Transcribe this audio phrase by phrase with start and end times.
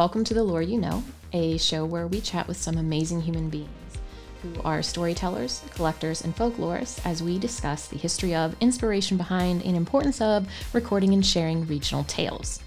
[0.00, 1.04] welcome to The Lore You Know,
[1.34, 3.68] a show where we chat with some amazing human beings
[4.42, 9.76] who are storytellers, collectors, and folklorists as we discuss the history of, inspiration behind, and
[9.76, 12.60] importance of recording and sharing regional tales.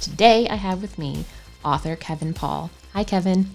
[0.00, 1.26] Today I have with me
[1.64, 2.72] author Kevin Paul.
[2.92, 3.46] Hi, Kevin.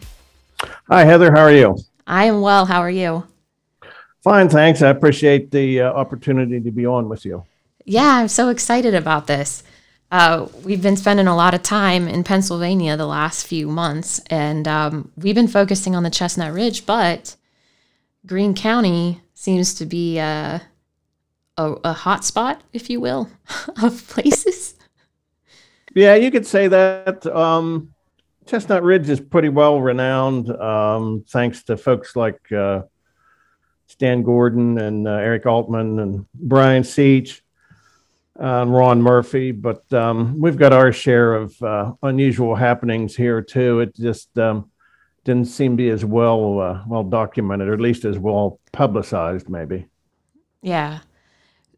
[0.89, 1.33] Hi, Heather.
[1.33, 1.77] How are you?
[2.07, 2.65] I am well.
[2.65, 3.25] How are you?
[4.23, 4.81] Fine, thanks.
[4.81, 7.43] I appreciate the uh, opportunity to be on with you.
[7.83, 9.61] Yeah, I'm so excited about this.
[10.11, 14.67] Uh, we've been spending a lot of time in Pennsylvania the last few months, and
[14.67, 17.35] um, we've been focusing on the Chestnut Ridge, but
[18.25, 20.59] Greene County seems to be uh,
[21.57, 23.29] a, a hot spot, if you will,
[23.81, 24.75] of places.
[25.93, 27.25] Yeah, you could say that.
[27.25, 27.93] Um,
[28.45, 32.83] Chestnut Ridge is pretty well renowned, um, thanks to folks like uh,
[33.87, 37.41] Stan Gordon and uh, Eric Altman and Brian Seech
[38.35, 39.51] and Ron Murphy.
[39.51, 43.79] But um, we've got our share of uh, unusual happenings here too.
[43.79, 44.69] It just um,
[45.23, 49.49] didn't seem to be as well uh, well documented, or at least as well publicized,
[49.49, 49.87] maybe.
[50.61, 50.99] Yeah.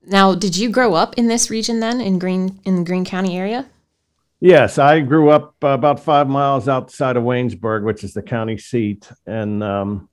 [0.05, 3.38] Now, did you grow up in this region then, in Greene in the Greene County
[3.38, 3.67] area?
[4.39, 8.58] Yes, I grew up uh, about five miles outside of Waynesburg, which is the county
[8.58, 10.09] seat, and um,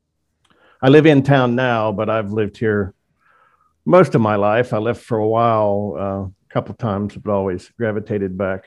[0.81, 2.95] I live in town now, but I've lived here
[3.84, 4.72] most of my life.
[4.72, 8.64] I left for a while, uh, a couple times, but always gravitated back.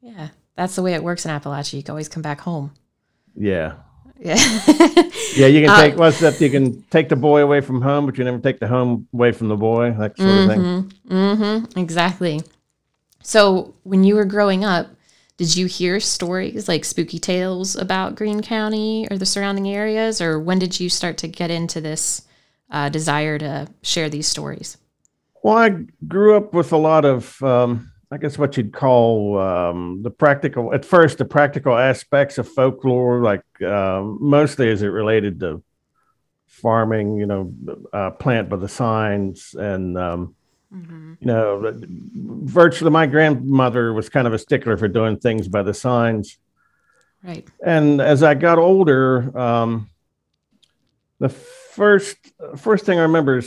[0.00, 1.74] Yeah, that's the way it works in Appalachia.
[1.74, 2.72] You can always come back home.
[3.36, 3.74] Yeah,
[4.18, 4.36] Yeah.
[5.36, 5.46] yeah.
[5.46, 6.40] You can Uh, take what's that?
[6.40, 9.32] You can take the boy away from home, but you never take the home away
[9.32, 9.92] from the boy.
[9.92, 10.92] That sort of thing.
[11.08, 11.78] Mm-hmm.
[11.78, 12.42] Exactly.
[13.22, 14.88] So when you were growing up,
[15.36, 20.38] did you hear stories like spooky tales about Greene County or the surrounding areas, or
[20.38, 22.22] when did you start to get into this
[22.70, 24.76] uh, desire to share these stories?
[25.42, 25.70] Well, I
[26.06, 30.74] grew up with a lot of, um, I guess, what you'd call um, the practical,
[30.74, 35.62] at first, the practical aspects of folklore, like um, mostly as it related to
[36.46, 37.52] farming, you know,
[37.92, 39.54] uh, plant by the signs.
[39.58, 40.34] And, um,
[41.20, 45.74] you know, virtually my grandmother was kind of a stickler for doing things by the
[45.74, 46.38] signs.
[47.24, 47.46] Right.
[47.64, 49.89] And as I got older, um,
[51.20, 52.16] the first
[52.56, 53.40] first thing I remember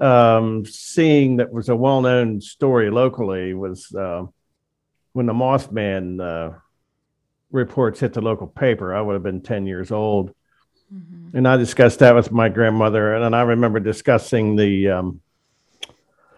[0.00, 4.24] um, seeing that was a well known story locally was uh,
[5.12, 6.58] when the Mothman uh,
[7.52, 8.94] reports hit the local paper.
[8.94, 10.34] I would have been ten years old,
[11.34, 15.20] and I discussed that with my grandmother, and then I remember discussing the um,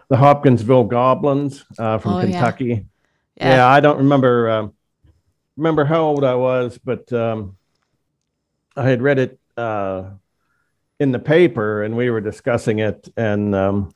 [0.09, 2.25] the Hopkinsville goblins uh, from Oh, yeah.
[2.25, 2.85] Kentucky.
[3.37, 3.67] Yeah.
[3.67, 4.73] I don't remember um,
[5.57, 7.57] remember how old I was, but um,
[8.75, 10.11] I had read it uh,
[10.99, 13.93] in the paper, and we were discussing it, and um,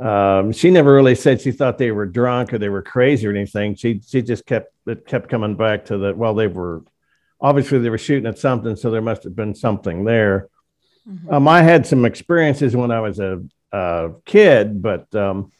[0.00, 3.30] um, she never really said she thought they were drunk or they were crazy or
[3.30, 3.74] anything.
[3.74, 6.16] She she just kept it kept coming back to that.
[6.16, 6.84] Well, they were
[7.40, 10.48] obviously they were shooting at something, so there must have been something there.
[11.28, 13.42] Um, I had some experiences when I was a,
[13.72, 15.50] a kid, but um,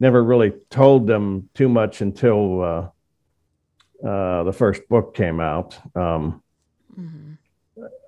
[0.00, 5.78] never really told them too much until uh, uh, the first book came out.
[5.94, 6.42] Um,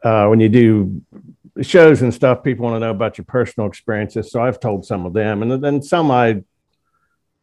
[0.02, 1.02] uh, when you do
[1.62, 4.30] shows and stuff, people want to know about your personal experiences.
[4.30, 6.42] So I've told some of them, and then some I,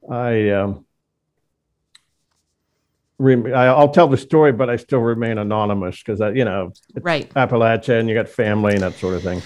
[0.10, 0.86] I, um,
[3.20, 7.04] rem- I'll tell the story, but I still remain anonymous because I, you know, it's
[7.04, 7.32] Right.
[7.34, 9.42] Appalachia, and you got family and that sort of thing.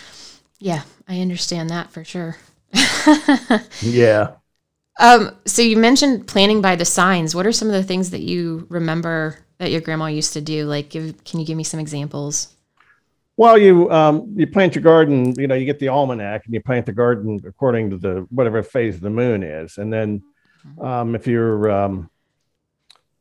[0.60, 2.38] Yeah, I understand that for sure.
[3.82, 4.34] Yeah.
[5.00, 7.34] Um, so you mentioned planning by the signs.
[7.34, 10.66] What are some of the things that you remember that your grandma used to do?
[10.66, 12.54] Like, give, can you give me some examples?
[13.42, 15.34] Well, you um, you plant your garden.
[15.36, 18.62] You know, you get the almanac and you plant the garden according to the whatever
[18.62, 20.22] phase the moon is, and then
[20.80, 22.12] um, if you're, um,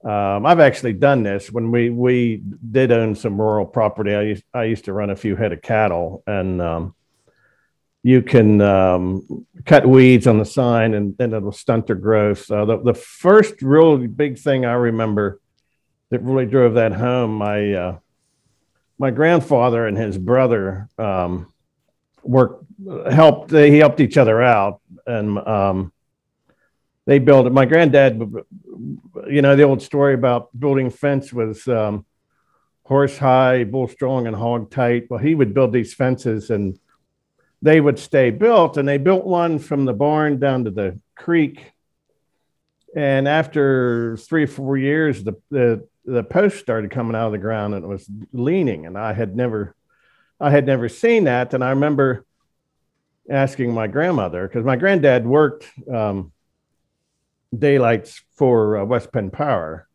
[0.04, 4.15] um, I've actually done this when we we did own some rural property.
[4.15, 6.95] I used I used to run a few head of cattle, and um,
[8.03, 12.50] you can um, cut weeds on the sign, and then it'll stunt their growth.
[12.50, 15.41] Uh, the the first real big thing I remember
[16.10, 17.98] that really drove that home, my uh,
[19.00, 21.50] my grandfather and his brother um,
[22.22, 22.66] worked
[23.10, 25.92] helped they helped each other out and um,
[27.06, 28.20] they built it my granddad
[29.26, 32.04] you know the old story about building fence was um,
[32.84, 35.06] horse high bull strong and hog tight.
[35.08, 36.78] Well he would build these fences and
[37.62, 41.72] they would stay built and they built one from the barn down to the creek.
[42.94, 47.38] And after three or four years the, the the post started coming out of the
[47.38, 49.74] ground and it was leaning and i had never
[50.41, 52.24] i had never seen that and i remember
[53.30, 56.32] asking my grandmother because my granddad worked um,
[57.56, 59.88] daylights for uh, west penn power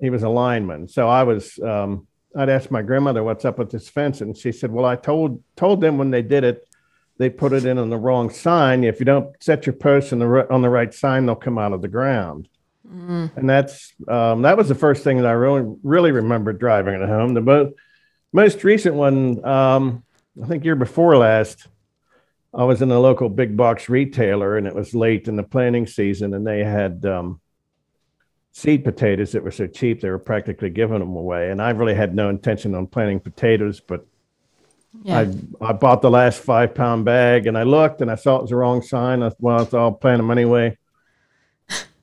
[0.00, 0.88] he was a lineman.
[0.88, 2.06] So I was, um,
[2.36, 5.42] I'd asked my grandmother, "What's up with this fence?" And she said, "Well, I told
[5.56, 6.68] told them when they did it,
[7.18, 8.84] they put it in on the wrong sign.
[8.84, 11.72] If you don't set your posts on the on the right sign, they'll come out
[11.72, 12.48] of the ground."
[12.90, 13.36] Mm.
[13.36, 17.06] And that's um, that was the first thing that I really really remember driving it
[17.06, 17.34] home.
[17.34, 17.74] The most
[18.32, 20.04] most recent one, um,
[20.42, 21.66] I think year before last,
[22.54, 25.86] I was in a local big box retailer, and it was late in the planting
[25.86, 27.40] season, and they had um,
[28.52, 31.50] seed potatoes that were so cheap they were practically giving them away.
[31.50, 34.06] And I really had no intention on planting potatoes, but
[35.02, 35.26] yeah.
[35.60, 38.42] I I bought the last five pound bag, and I looked and I saw it
[38.42, 39.22] was the wrong sign.
[39.22, 40.78] I, well, I'll plant them anyway.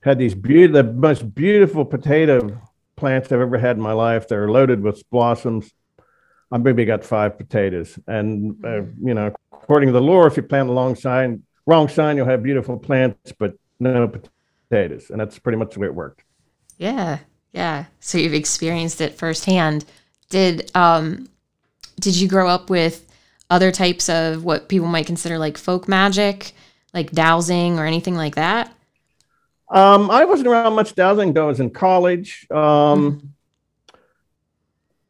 [0.06, 2.62] Had these beautiful, the most beautiful potato
[2.96, 4.28] plants I've ever had in my life.
[4.28, 5.74] They're loaded with blossoms.
[6.52, 9.08] I maybe got five potatoes, and uh, mm-hmm.
[9.08, 12.28] you know, according to the lore, if you plant the wrong sign, wrong sign, you'll
[12.28, 14.08] have beautiful plants, but no
[14.70, 16.22] potatoes, and that's pretty much the way it worked.
[16.78, 17.18] Yeah,
[17.52, 17.86] yeah.
[18.00, 19.86] So you've experienced it firsthand.
[20.30, 21.28] Did um,
[22.00, 23.12] did you grow up with
[23.50, 26.54] other types of what people might consider like folk magic,
[26.94, 28.72] like dowsing or anything like that?
[29.68, 32.48] Um, I wasn't around much dowsing though I was in college.
[32.52, 33.34] Um,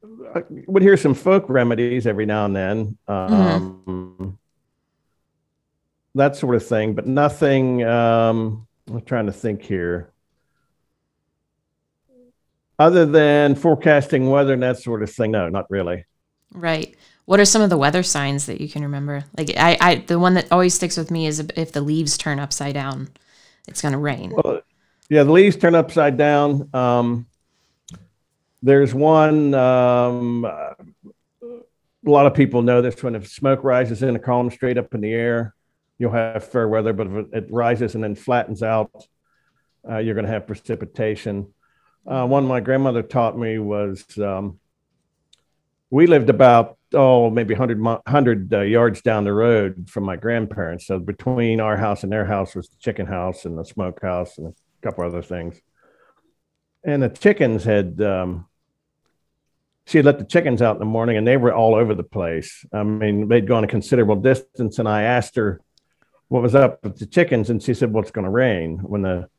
[0.01, 0.37] mm-hmm.
[0.37, 2.97] I would hear some folk remedies every now and then.
[3.07, 4.29] Um, mm-hmm.
[6.15, 7.83] That sort of thing, but nothing.
[7.83, 10.11] Um, I'm trying to think here.
[12.77, 16.05] Other than forecasting weather and that sort of thing, no, not really.
[16.53, 16.95] Right.
[17.25, 19.25] What are some of the weather signs that you can remember?
[19.37, 22.39] Like I, I the one that always sticks with me is if the leaves turn
[22.39, 23.09] upside down
[23.67, 24.33] it's going to rain.
[24.35, 24.61] Well,
[25.09, 26.69] yeah, the leaves turn upside down.
[26.73, 27.27] Um,
[28.61, 29.53] there's one.
[29.53, 30.73] Um, uh,
[31.41, 34.93] a lot of people know this when if smoke rises in a column straight up
[34.93, 35.55] in the air,
[35.97, 36.93] you'll have fair weather.
[36.93, 38.91] But if it rises and then flattens out,
[39.89, 41.53] uh, you're going to have precipitation.
[42.05, 44.59] Uh, one my grandmother taught me was um,
[45.89, 50.87] we lived about oh maybe 100 100 uh, yards down the road from my grandparents.
[50.87, 54.47] So between our house and their house was the chicken house and the smokehouse and
[54.47, 55.59] a couple other things.
[56.83, 58.47] And the chickens had um,
[59.85, 62.03] she had let the chickens out in the morning and they were all over the
[62.03, 62.65] place.
[62.73, 65.61] I mean they'd gone a considerable distance and i asked her
[66.27, 68.79] what was up with the chickens and she said well it's going to rain.
[68.79, 69.29] When the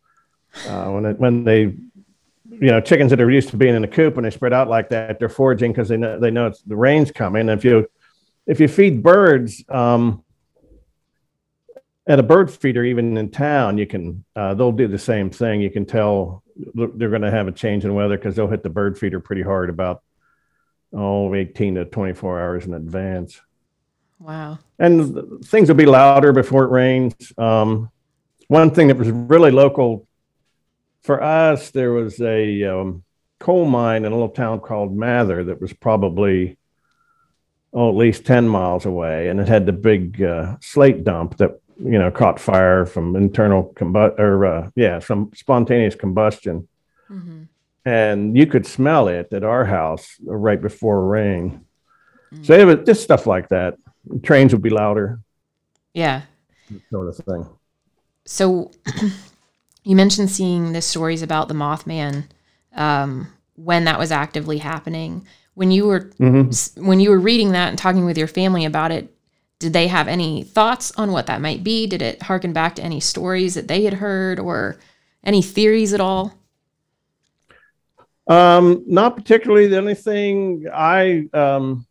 [0.69, 1.75] uh, when it, when they
[2.51, 4.69] you know chickens that are used to being in a coop when they spread out
[4.69, 7.49] like that they're foraging because they know they know it's the rain's coming.
[7.49, 7.89] If you
[8.47, 10.25] if you feed birds um,
[12.07, 15.61] at a bird feeder even in town you can uh, they'll do the same thing.
[15.61, 16.43] You can tell
[16.75, 19.43] they're going to have a change in weather because they'll hit the bird feeder pretty
[19.43, 20.03] hard about
[20.93, 23.41] oh 18 to 24 hours in advance.
[24.19, 24.59] Wow.
[24.79, 27.15] And things will be louder before it rains.
[27.37, 27.91] Um,
[28.49, 30.06] one thing that was really local
[31.07, 33.05] for us, there was a um,
[33.39, 36.59] coal mine in a little town called Mather that was probably
[37.73, 39.29] oh, at least 10 miles away.
[39.29, 43.65] And it had the big uh, slate dump that, you know, caught fire from internal
[43.77, 46.67] combustion or, uh, yeah, some spontaneous combustion.
[47.09, 47.43] Mm-hmm.
[47.85, 51.65] And you could smell it at our house right before rain.
[52.33, 52.43] Mm-hmm.
[52.43, 53.77] So it was just stuff like that.
[54.25, 55.21] Trains would be louder.
[55.95, 56.23] Yeah.
[56.91, 57.47] Sort of thing.
[58.25, 58.73] So
[59.87, 62.25] you mentioned seeing the stories about the Mothman
[62.75, 65.25] um, when that was actively happening.
[65.55, 66.85] When you were mm-hmm.
[66.85, 69.15] when you were reading that and talking with your family about it,
[69.61, 71.87] did they have any thoughts on what that might be?
[71.87, 74.77] Did it harken back to any stories that they had heard or
[75.23, 76.35] any theories at all?
[78.27, 79.69] Um, not particularly.
[79.69, 81.87] The only thing I, um,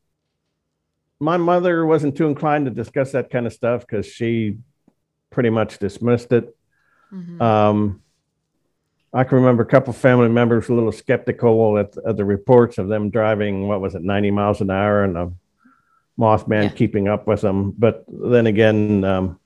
[1.22, 4.58] my mother wasn't too inclined to discuss that kind of stuff because she
[5.30, 6.55] pretty much dismissed it.
[7.16, 7.42] Mm-hmm.
[7.42, 8.02] Um,
[9.14, 12.90] I can remember a couple family members a little skeptical at, at, the reports of
[12.90, 15.32] them driving, what was it, 90 miles an hour and a
[16.20, 16.70] Mothman yeah.
[16.70, 17.72] keeping up with them.
[17.78, 19.40] But then again, um,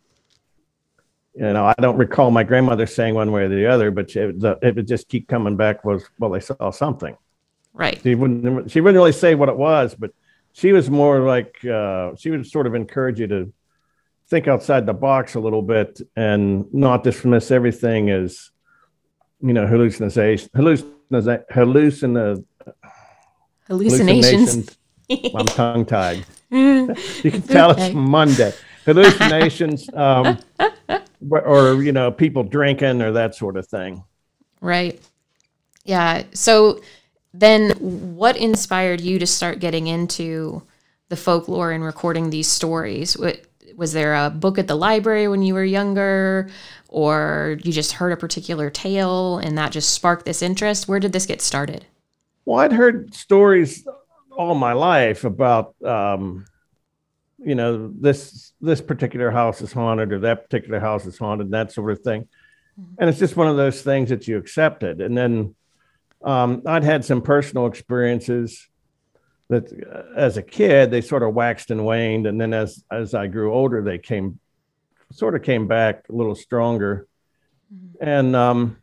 [1.36, 4.20] you know, I don't recall my grandmother saying one way or the other, but she,
[4.20, 7.16] the, it would just keep coming back was, well, they saw something.
[7.74, 8.00] Right.
[8.02, 10.12] She wouldn't, she wouldn't really say what it was, but
[10.54, 13.54] she was more like, uh, she would sort of encourage you to
[14.30, 18.52] think outside the box a little bit and not dismiss everything as
[19.42, 22.44] you know hallucination hallucination hallucin
[23.70, 24.78] hallucinations.
[25.36, 26.26] I'm tongue tied.
[26.52, 27.88] you can tell okay.
[27.88, 28.54] it's Monday.
[28.86, 30.40] Hallucinations, um,
[31.32, 34.04] or you know, people drinking or that sort of thing.
[34.62, 35.00] Right.
[35.86, 36.24] Yeah.
[36.34, 36.82] So
[37.34, 37.72] then,
[38.16, 40.64] what inspired you to start getting into
[41.10, 43.18] the folklore and recording these stories?
[43.18, 43.46] What
[43.80, 46.50] was there a book at the library when you were younger
[46.90, 51.14] or you just heard a particular tale and that just sparked this interest where did
[51.14, 51.86] this get started
[52.46, 53.88] Well, I'd heard stories
[54.40, 56.46] all my life about, um,
[57.38, 61.72] you know, this this particular house is haunted or that particular house is haunted, that
[61.74, 62.28] sort of thing.
[62.98, 65.02] And it's just one of those things that you accepted.
[65.02, 65.56] And then
[66.24, 68.69] um, I'd had some personal experiences
[69.50, 73.14] that, uh, as a kid, they sort of waxed and waned, and then as as
[73.14, 74.40] I grew older, they came
[75.12, 77.08] sort of came back a little stronger.
[78.00, 78.78] And um,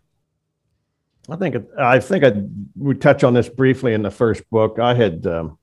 [1.28, 2.32] I think it- I think I
[2.76, 4.78] we touch on this briefly in the first book.
[4.78, 5.58] I had um,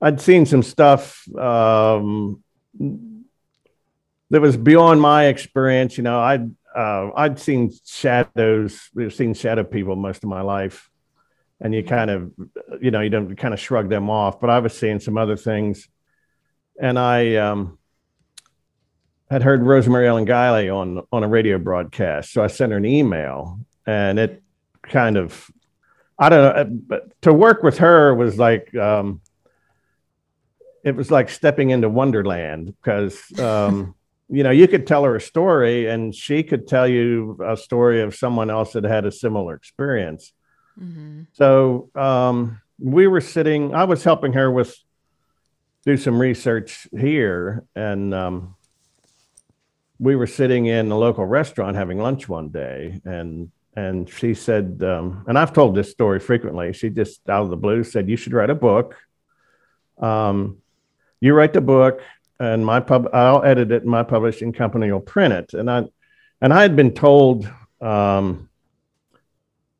[0.00, 2.42] I'd seen some stuff um,
[4.30, 5.96] that was beyond my experience.
[5.96, 10.90] You know, I'd uh, I'd seen shadows, we've seen shadow people most of my life,
[11.60, 12.32] and you kind of
[12.80, 14.40] you know you don't kind of shrug them off.
[14.40, 15.88] But I was seeing some other things,
[16.80, 17.78] and I um,
[19.30, 22.86] had heard Rosemary Ellen Guiley on on a radio broadcast, so I sent her an
[22.86, 24.42] email, and it
[24.82, 25.50] kind of
[26.18, 29.20] I don't know, but to work with her was like um,
[30.82, 33.94] it was like stepping into Wonderland because um,
[34.28, 38.02] you know you could tell her a story, and she could tell you a story
[38.02, 40.32] of someone else that had a similar experience.
[40.80, 41.22] Mm-hmm.
[41.32, 43.74] So um, we were sitting.
[43.74, 44.76] I was helping her with
[45.84, 48.56] do some research here, and um,
[49.98, 54.82] we were sitting in a local restaurant having lunch one day, and and she said,
[54.82, 56.72] um, and I've told this story frequently.
[56.72, 58.96] She just out of the blue said, "You should write a book.
[59.98, 60.58] Um,
[61.20, 62.02] you write the book,
[62.38, 65.84] and my pub, I'll edit it, and my publishing company will print it." And I,
[66.40, 67.50] and I had been told.
[67.80, 68.45] Um,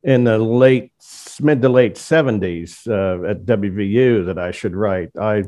[0.07, 0.91] in the late
[1.39, 5.11] mid to late 70s uh, at WVU that I should write.
[5.19, 5.43] I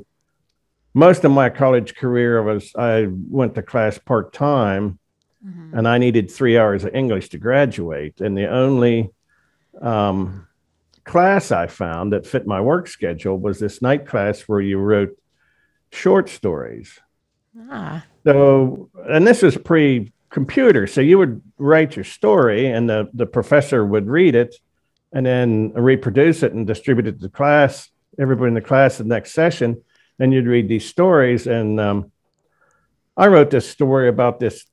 [0.94, 5.00] most of my college career was I went to class part time,
[5.46, 5.78] Mm-hmm.
[5.78, 8.20] and I needed three hours of English to graduate.
[8.20, 9.10] And the only
[9.82, 10.48] um,
[11.06, 15.18] class I found that fit my work schedule was this night class where you wrote
[15.94, 17.00] short stories.
[17.70, 18.06] Ah.
[18.26, 20.88] So, and this was pre computer.
[20.88, 24.56] So you would write your story and the, the professor would read it
[25.12, 29.04] and then reproduce it and distribute it to the class, everybody in the class, the
[29.04, 29.82] next session.
[30.20, 31.48] And you'd read these stories.
[31.48, 32.12] And um,
[33.18, 34.66] I wrote this story about this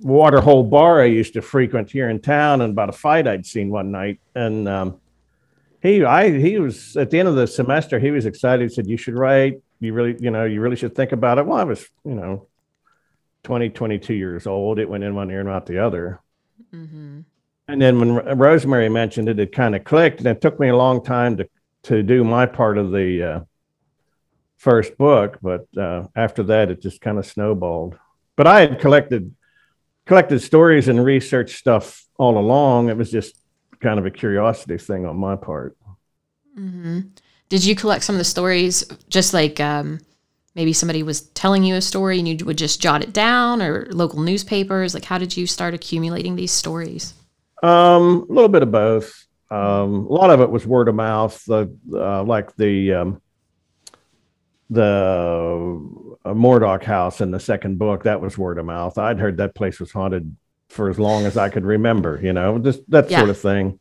[0.00, 3.70] waterhole bar I used to frequent here in town and about a fight I'd seen
[3.70, 4.20] one night.
[4.34, 5.00] And um,
[5.82, 8.68] he, I, he was at the end of the semester, he was excited.
[8.68, 11.46] He said, you should write, you really, you know, you really should think about it.
[11.46, 12.48] Well, I was, you know,
[13.44, 14.78] 20, 22 years old.
[14.78, 16.20] It went in one ear and out the other.
[16.74, 17.20] Mm-hmm.
[17.68, 20.18] And then when Ro- Rosemary mentioned it, it kind of clicked.
[20.18, 21.48] And it took me a long time to,
[21.84, 23.40] to do my part of the uh,
[24.56, 25.38] first book.
[25.40, 27.96] But uh, after that, it just kind of snowballed.
[28.36, 29.34] But I had collected
[30.06, 32.88] collected stories and research stuff all along.
[32.88, 33.36] It was just
[33.80, 35.76] kind of a curiosity thing on my part.
[36.58, 37.00] Mm-hmm.
[37.48, 40.00] Did you collect some of the stories just like um,
[40.54, 43.86] maybe somebody was telling you a story and you would just jot it down or
[43.90, 44.94] local newspapers?
[44.94, 47.14] Like, how did you start accumulating these stories?
[47.62, 49.26] Um, a little bit of both.
[49.50, 51.42] Um, a lot of it was word of mouth.
[51.44, 53.22] The uh, like the um,
[54.70, 58.98] the uh, Mordock house in the second book that was word of mouth.
[58.98, 60.34] I'd heard that place was haunted
[60.68, 62.20] for as long as I could remember.
[62.22, 63.18] You know, just that Yeah.
[63.18, 63.78] sort of thing.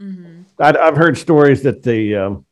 [0.00, 0.42] Mm-hmm.
[0.58, 2.45] I'd, I've heard stories that the um,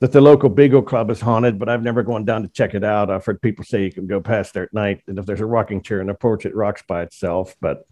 [0.00, 2.82] that the local Beagle Club is haunted, but I've never gone down to check it
[2.84, 3.10] out.
[3.10, 5.46] I've heard people say you can go past there at night, and if there's a
[5.46, 7.54] rocking chair in the porch, it rocks by itself.
[7.60, 7.86] But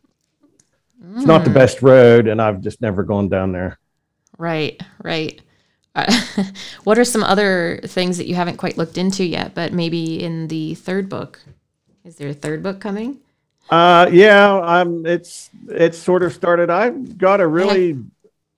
[1.14, 3.78] it's not the best road, and I've just never gone down there.
[4.38, 5.40] Right, right.
[5.94, 6.12] Uh,
[6.84, 10.48] what are some other things that you haven't quite looked into yet, but maybe in
[10.48, 11.40] the third book?
[12.04, 13.18] Is there a third book coming?
[13.68, 15.04] Uh, yeah, I'm.
[15.04, 16.70] It's it's sort of started.
[16.70, 17.98] I've got a really.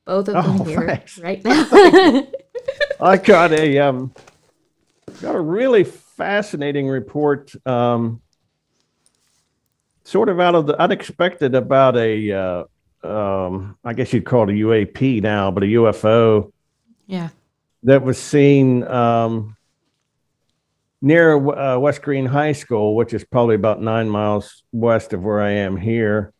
[0.04, 1.18] Both of them Oh, here thanks.
[1.18, 2.26] right now.
[3.00, 4.12] I got a um.
[5.20, 7.52] Got a really fascinating report.
[7.66, 8.20] Um.
[10.04, 12.32] Sort of out of the unexpected about a.
[12.32, 12.64] Uh,
[13.02, 16.52] um, I guess you'd call it a UAP now, but a UFO
[17.06, 17.30] yeah.
[17.84, 19.56] that was seen um,
[21.00, 25.40] near uh, West Greene High School, which is probably about nine miles west of where
[25.40, 26.32] I am here.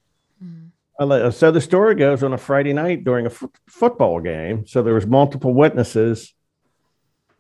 [1.01, 3.31] So the story goes on a Friday night during a
[3.67, 4.67] football game.
[4.67, 6.35] So there was multiple witnesses.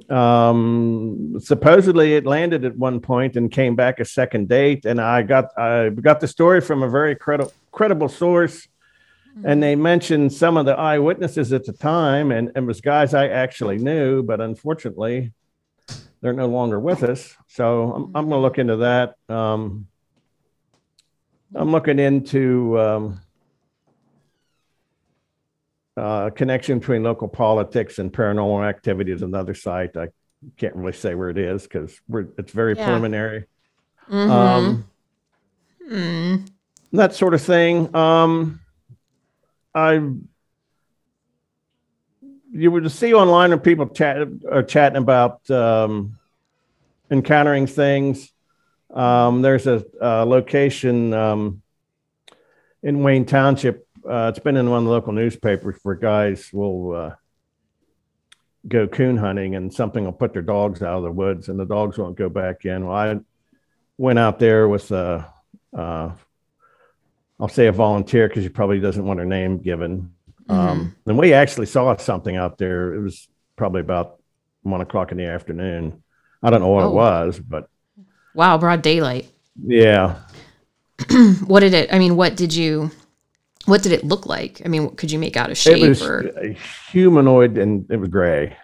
[0.08, 4.86] Um, supposedly it landed at one point and came back a second date.
[4.86, 8.66] And I got I got the story from a very credible credible source
[9.44, 13.28] and they mentioned some of the eyewitnesses at the time and, and was guys i
[13.28, 15.32] actually knew but unfortunately
[16.20, 19.86] they're no longer with us so i'm, I'm going to look into that um,
[21.54, 23.20] i'm looking into um,
[25.96, 29.96] uh, connection between local politics and paranormal activity is another site.
[29.96, 30.08] I
[30.56, 32.84] can't really say where it is because we're it's very Yeah.
[32.84, 33.46] preliminary.
[34.08, 34.30] Mhm.
[34.30, 34.84] Um,
[35.88, 36.36] Hmm.
[36.92, 37.94] that sort of thing.
[37.94, 38.60] Um,
[39.74, 40.00] I
[42.52, 46.18] you would see online when people chat are chatting about um,
[47.10, 48.32] encountering things.
[48.92, 51.62] Um, there's a, uh location um,
[52.82, 53.86] in Wayne Township.
[54.08, 57.14] Uh, it's been in one of the local newspapers where guys will uh,
[58.68, 61.66] go coon hunting and something will put their dogs out of the woods and the
[61.66, 62.86] dogs won't go back in.
[62.86, 63.18] Well, I
[63.98, 65.24] went out there with uh,
[65.76, 66.10] uh,
[67.38, 70.12] I'll say a volunteer because she probably doesn't want her name given.
[70.48, 72.94] Um, and we actually saw something out there.
[72.94, 74.20] It was probably about
[74.62, 76.02] one o'clock in the afternoon.
[76.42, 76.88] I don't know what Oh.
[76.90, 77.68] it was, but
[78.34, 79.30] Wow, broad daylight.
[79.62, 80.16] yeah.
[81.46, 81.92] What did it?
[81.92, 82.90] I mean, what did you?
[83.66, 84.62] What did it look like?
[84.64, 86.20] I mean, could you make out a It shape was or?
[86.38, 86.56] a
[86.90, 88.56] humanoid and it was gray.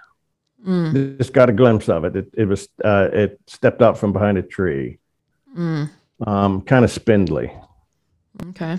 [0.66, 2.16] Mm, Just got a glimpse of it.
[2.16, 4.98] It, it was, uh, it stepped out from behind a tree,
[5.56, 5.88] mm,
[6.26, 7.52] um, kind of spindly.
[8.48, 8.78] okay.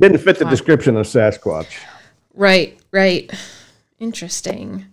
[0.00, 0.50] Didn't fit the Wow.
[0.50, 1.76] description of Sasquatch.
[2.34, 3.30] Right, right.
[3.98, 4.86] Interesting.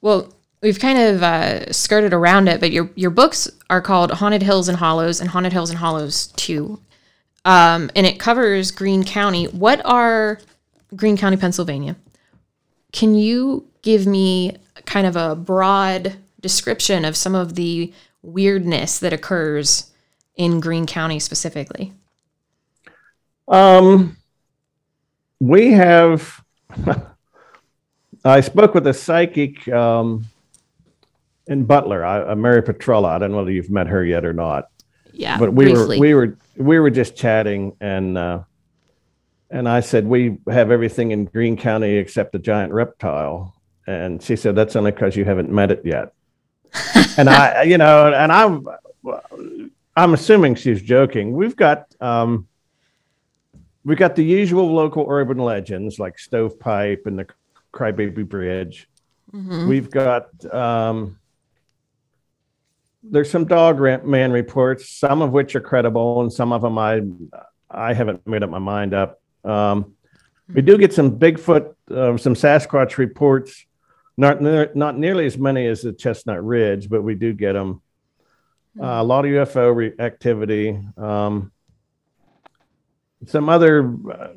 [0.00, 4.42] Well, we've kind of uh, skirted around it, but your your books are called Haunted
[4.42, 6.80] Hills and Hollows and Haunted Hills and Hollows Two,
[7.44, 9.46] um, and it covers Greene County.
[9.46, 10.40] What are
[10.94, 11.96] Greene County, Pennsylvania?
[12.92, 17.92] Can you give me kind of a broad description of some of the
[18.22, 19.90] weirdness that occurs
[20.36, 21.92] in Greene County specifically?
[23.48, 24.16] Um,
[25.40, 26.42] we have.
[28.24, 30.26] I spoke with a psychic um,
[31.46, 33.08] in Butler, I, Mary Petrella.
[33.08, 34.69] I don't know whether you've met her yet or not,
[35.12, 35.98] Yeah, but we briefly.
[35.98, 38.40] were we were we were just chatting, and uh,
[39.50, 43.54] and I said we have everything in Greene County except a giant reptile,
[43.86, 46.12] and she said that's only because you haven't met it yet.
[47.16, 48.66] and I, you know, and I'm
[49.96, 51.32] I'm assuming she's joking.
[51.32, 51.94] We've got.
[52.00, 52.46] Um,
[53.84, 57.26] we've got the usual local urban legends like stovepipe and the
[57.72, 58.86] crybaby bridge
[59.32, 59.68] Mhm.
[59.68, 61.18] we've got um,
[63.02, 67.00] there's some dog man reports some of which are credible and some of them i
[67.70, 69.94] i haven't made up my mind up um,
[70.52, 73.64] we do get some bigfoot uh, some sasquatch reports
[74.16, 74.42] not
[74.76, 77.80] not nearly as many as the chestnut ridge but we do get them
[78.80, 81.50] uh, a lot of ufo re- activity um,
[83.26, 84.28] some other uh,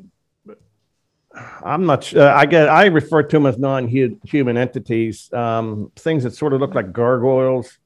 [1.64, 2.28] I'm not sure.
[2.28, 2.68] I get.
[2.68, 5.32] I refer to them as non-human entities.
[5.32, 7.76] Um, things that sort of look like gargoyles.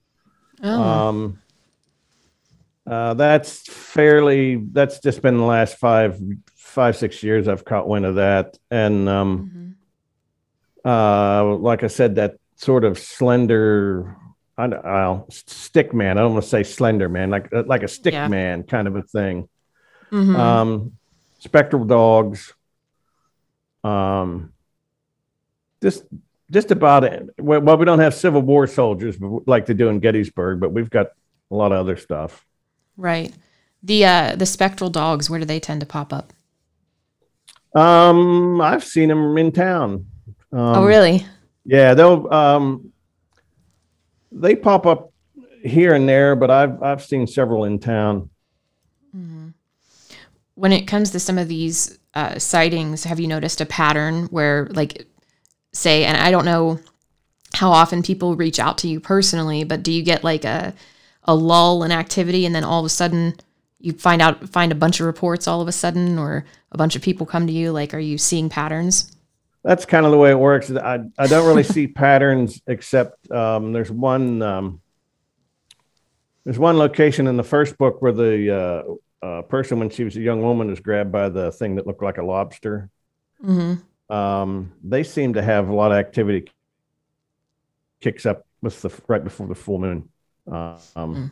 [0.62, 1.38] Oh, Um,
[2.86, 4.56] uh, that's fairly.
[4.56, 6.18] That's just been the last five,
[6.56, 7.46] five, six years.
[7.48, 9.76] I've caught wind of that, and um,
[10.84, 10.90] mhm.
[10.90, 14.16] uh, like I said, that sort of slender.
[14.56, 16.18] I don't, well, stick man.
[16.18, 18.28] I don't want to say slender man, like like a stick Yeah.
[18.28, 19.48] man kind of a thing.
[20.10, 20.36] Mhm.
[20.36, 20.92] um,
[21.38, 22.54] spectral dogs,
[23.84, 24.52] um,
[25.82, 26.04] just
[26.50, 27.28] just about it.
[27.38, 31.08] Well, we don't have Civil War soldiers like they do in Gettysburg, but we've got
[31.50, 32.44] a lot of other stuff.
[32.96, 33.34] Right.
[33.82, 36.32] The uh the spectral dogs, where do they tend to pop up?
[37.74, 40.06] Um, I've seen them in town.
[40.52, 41.26] Um, oh, really?
[41.64, 42.92] Yeah, they'll um,
[44.32, 45.12] they pop up
[45.62, 48.30] here and there, but I've I've seen several in town.
[49.14, 49.48] Mm-hmm.
[50.54, 54.66] When it comes to some of these uh, sightings, have you noticed a pattern where,
[54.72, 55.06] like,
[55.72, 56.80] say, and I don't know
[57.54, 60.74] how often people reach out to you personally, but do you get like a
[61.24, 63.34] a lull in activity, and then all of a sudden
[63.80, 66.96] you find out find a bunch of reports all of a sudden, or a bunch
[66.96, 67.72] of people come to you?
[67.72, 69.14] Like, are you seeing patterns?
[69.64, 70.70] That's kind of the way it works.
[70.70, 74.80] I I don't really see patterns except um, there's one um,
[76.44, 80.16] there's one location in the first book where the uh, uh, person when she was
[80.16, 82.88] a young woman was grabbed by the thing that looked like a lobster.
[83.44, 83.82] Mm-hmm.
[84.10, 86.50] Um, they seem to have a lot of activity
[88.00, 90.08] kicks up with the right before the full moon,
[90.46, 91.30] um,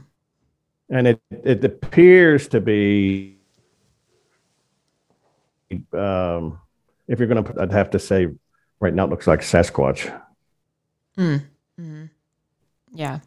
[0.90, 3.38] and it it appears to be.
[5.92, 6.58] Um,
[7.08, 8.28] if you're going to, I'd have to say,
[8.78, 10.22] right now it looks like Sasquatch.
[11.18, 12.04] Mm-hmm.
[12.92, 13.20] Yeah.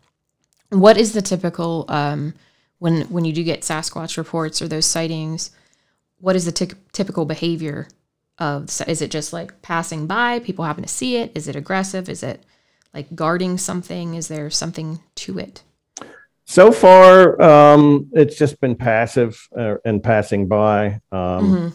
[0.70, 2.34] What is the typical um,
[2.78, 5.52] when when you do get Sasquatch reports or those sightings?
[6.20, 7.88] What is the ty- typical behavior
[8.40, 8.64] of?
[8.88, 10.40] Is it just like passing by?
[10.40, 11.32] People happen to see it.
[11.36, 12.10] Is it aggressive?
[12.10, 12.44] Is it
[12.94, 14.16] like guarding something?
[14.16, 15.64] Is there something to it?
[16.46, 21.00] So far, um, it's just been passive uh, and passing by.
[21.12, 21.74] Um, Mhm.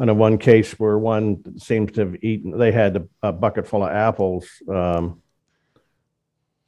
[0.00, 3.66] I know one case where one seems to have eaten, they had a, a bucket
[3.68, 5.22] full of apples um,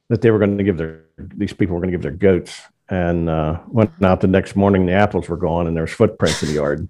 [0.09, 2.61] that they were going to give their, these people were going to give their goats.
[2.87, 6.49] And uh, went out the next morning, the apples were gone and there's footprints in
[6.49, 6.87] the yard.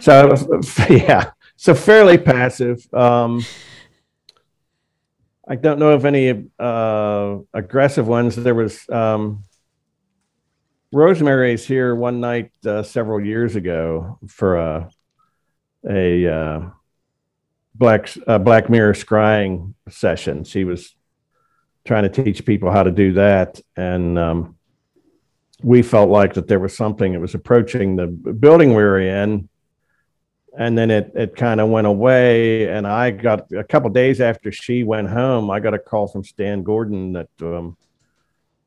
[0.00, 0.34] So,
[0.90, 2.86] yeah, so fairly passive.
[2.94, 3.44] Um,
[5.46, 8.36] I don't know of any uh, aggressive ones.
[8.36, 9.42] There was um,
[10.92, 14.90] Rosemary's here one night uh, several years ago for a
[15.88, 16.70] a uh,
[17.74, 20.44] black uh, Black Mirror scrying session.
[20.44, 20.94] She was
[21.84, 24.56] trying to teach people how to do that, and um,
[25.62, 29.48] we felt like that there was something that was approaching the building we were in,
[30.58, 32.68] and then it it kind of went away.
[32.68, 36.24] And I got a couple days after she went home, I got a call from
[36.24, 37.76] Stan Gordon that um,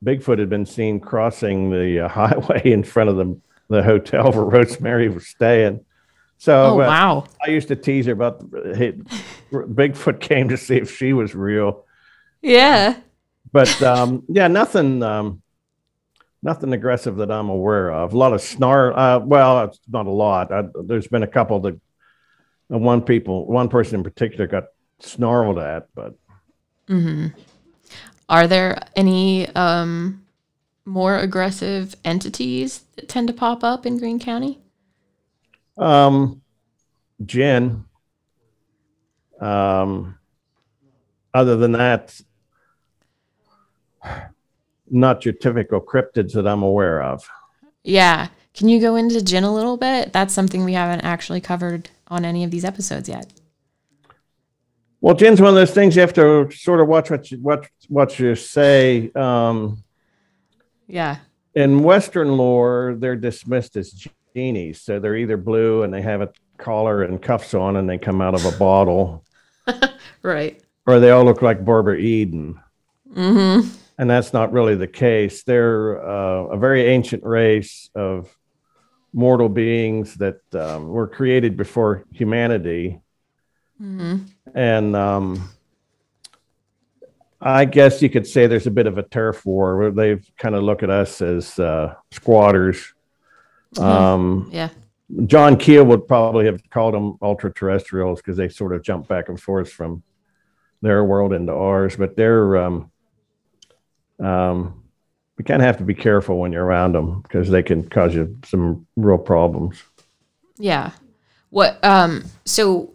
[0.03, 4.43] Bigfoot had been seen crossing the uh, highway in front of the the hotel where
[4.45, 5.83] Rosemary was staying.
[6.37, 7.25] So Oh uh, wow.
[7.45, 8.43] I used to tease her about
[8.75, 8.93] hey,
[9.51, 11.85] Bigfoot came to see if she was real,
[12.41, 12.97] Yeah.
[13.51, 15.41] but um, yeah, nothing, um,
[16.43, 18.13] nothing aggressive that I'm aware of.
[18.13, 18.93] A lot of snarl.
[18.95, 20.51] Uh, well, it's not a lot.
[20.51, 21.79] I, there's been a couple that
[22.71, 24.65] uh, one people, one person in particular got
[24.99, 26.13] snarled at, but
[28.29, 30.25] Are there any um,
[30.85, 34.59] more aggressive entities that tend to pop up in Greene County?
[35.77, 36.41] um,
[37.23, 37.85] Djinn.
[39.39, 40.17] Um,
[41.33, 42.19] other than that,
[44.93, 47.27] not your typical cryptids that I'm aware of.
[47.83, 48.27] Yeah.
[48.53, 50.13] Can you go into Djinn a little bit?
[50.13, 53.31] That's something we haven't actually covered on any of these episodes yet.
[55.01, 57.67] Well, djinn's one of those things you have to sort of watch what you what
[57.89, 59.11] what you say.
[59.15, 59.83] Um,
[60.87, 61.17] Yeah.
[61.55, 66.29] in Western lore, they're dismissed as genies, so they're either blue and they have a
[66.57, 69.25] collar and cuffs on, and they come out of a bottle,
[70.21, 70.61] Right.
[70.87, 72.59] or they all look like Barbara Eden,
[73.13, 73.67] Mm-hmm.
[74.03, 75.43] And that's not really the case.
[75.43, 78.35] They're uh, a very ancient race of
[79.13, 82.99] mortal beings that um, were created before humanity.
[83.81, 84.25] Mm-hmm.
[84.53, 85.49] and um,
[87.41, 90.53] I guess you could say there's a bit of a turf war where they kind
[90.53, 92.93] of look at us as uh, squatters.
[93.79, 94.69] Um, Yeah.
[95.27, 99.29] John Keel would probably have called them ultra terrestrials because they sort of jump back
[99.29, 100.03] and forth from
[100.81, 102.57] their world into ours, but they're
[104.23, 104.83] um,
[105.37, 108.13] we kind of have to be careful when you're around them because they can cause
[108.15, 109.81] you some real problems.
[110.57, 110.91] Yeah.
[111.49, 112.91] What um so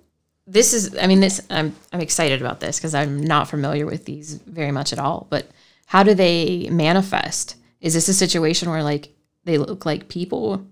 [0.47, 4.05] this is I mean this I'm I'm excited about this because I'm not familiar with
[4.05, 5.49] these very much at all, but
[5.87, 7.57] how do they manifest?
[7.81, 9.11] Is this a situation where like
[9.45, 10.65] they look like people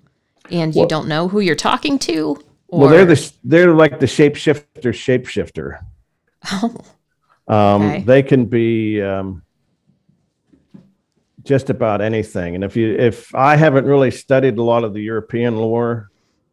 [0.51, 2.39] and you Well- don't know who you're talking to?
[2.69, 5.81] Or well, they're the they're like the shapeshifter shapeshifter.
[7.49, 8.03] Oh, Um, Okay.
[8.03, 9.43] They can be um,
[11.47, 12.55] just about anything.
[12.55, 16.11] And if you, if I haven't really studied a lot of the European lore,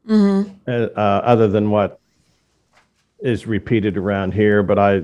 [0.07, 0.51] mm-hmm.
[0.67, 1.99] uh, uh, other than what
[3.19, 5.03] is repeated around here, but I,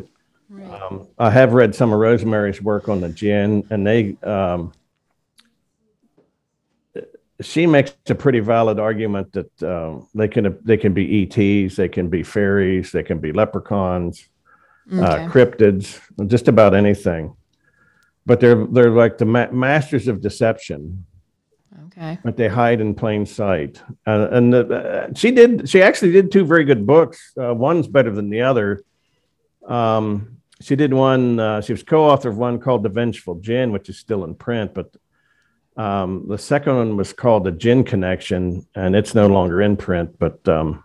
[0.72, 4.74] um, I have read some of Rosemary's work on the djinn, and they, um,
[7.42, 11.88] she makes a pretty valid argument that uh, they can they can be ETs, they
[11.88, 14.28] can be fairies, they can be leprechauns
[14.92, 15.02] Okay.
[15.02, 17.36] uh, cryptids, just about anything.
[18.30, 21.04] But they're they're like the ma- masters of deception,
[21.88, 22.20] okay.
[22.24, 23.82] but they hide in plain sight.
[24.06, 27.34] Uh, and uh, she did she actually did two very good books.
[27.36, 28.84] Uh, one's better than the other.
[29.68, 31.40] Um, she did one.
[31.40, 34.76] Uh, she was co-author of one called The Vengeful Djinn, which is still in print,
[34.76, 34.96] but.
[35.78, 40.20] Um, the second one was called the Djinn Connection, and it's no longer in print.
[40.20, 40.84] But um,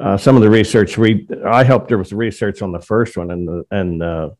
[0.00, 3.16] uh, some of the research we I helped her with the research on the first
[3.16, 4.30] one and the and uh,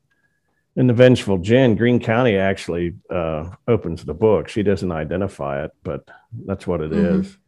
[0.77, 4.49] in the Vengeful Djinn, Greene County actually uh, opens the book.
[4.49, 6.09] She doesn't identify it, but
[6.47, 7.21] that's what it Mhm.
[7.21, 7.39] is.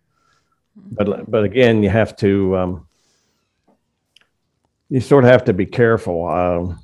[0.76, 2.88] But but again, you have to um,
[4.90, 6.28] you sort of have to be careful.
[6.28, 6.80] Um,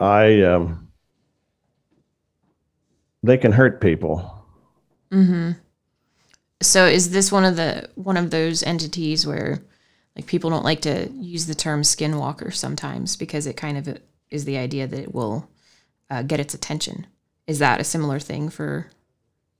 [0.00, 0.88] I um,
[3.22, 4.46] they can hurt people.
[5.10, 5.52] Mm-hmm.
[6.62, 9.62] So is this one of the one of those entities where
[10.16, 13.98] like people don't like to use the term skinwalker sometimes because it kind of
[14.30, 15.48] is the idea that it will
[16.10, 17.06] uh, get its attention.
[17.46, 18.90] Is that a similar thing for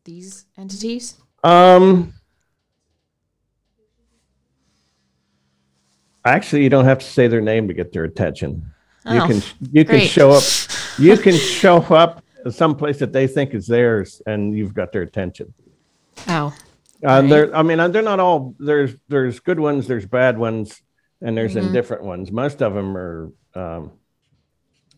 [0.05, 1.17] these entities?
[1.43, 2.15] Um,
[6.25, 8.71] actually, you don't have to say their name to get their attention.
[9.07, 10.09] You Oh, can you can great.
[10.11, 10.43] show up.
[10.97, 15.53] You can show up someplace that they think is theirs, and you've got their attention.
[16.29, 16.55] Oh,
[17.05, 17.29] Uh, Right.
[17.29, 18.55] They're, I mean, uh, they're not all.
[18.61, 20.81] There's there's good ones, there's bad ones,
[21.21, 21.67] and there's Mhm.
[21.67, 22.31] indifferent ones.
[22.31, 23.33] Most of them are.
[23.55, 23.91] Um,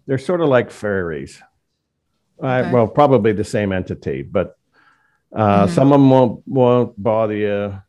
[0.06, 1.42] they're sort of like fairies.
[2.42, 2.72] I, Okay.
[2.72, 4.56] well, probably the same entity, but
[5.36, 5.68] uh, Mhm.
[5.68, 7.82] some of them won't won't bother you.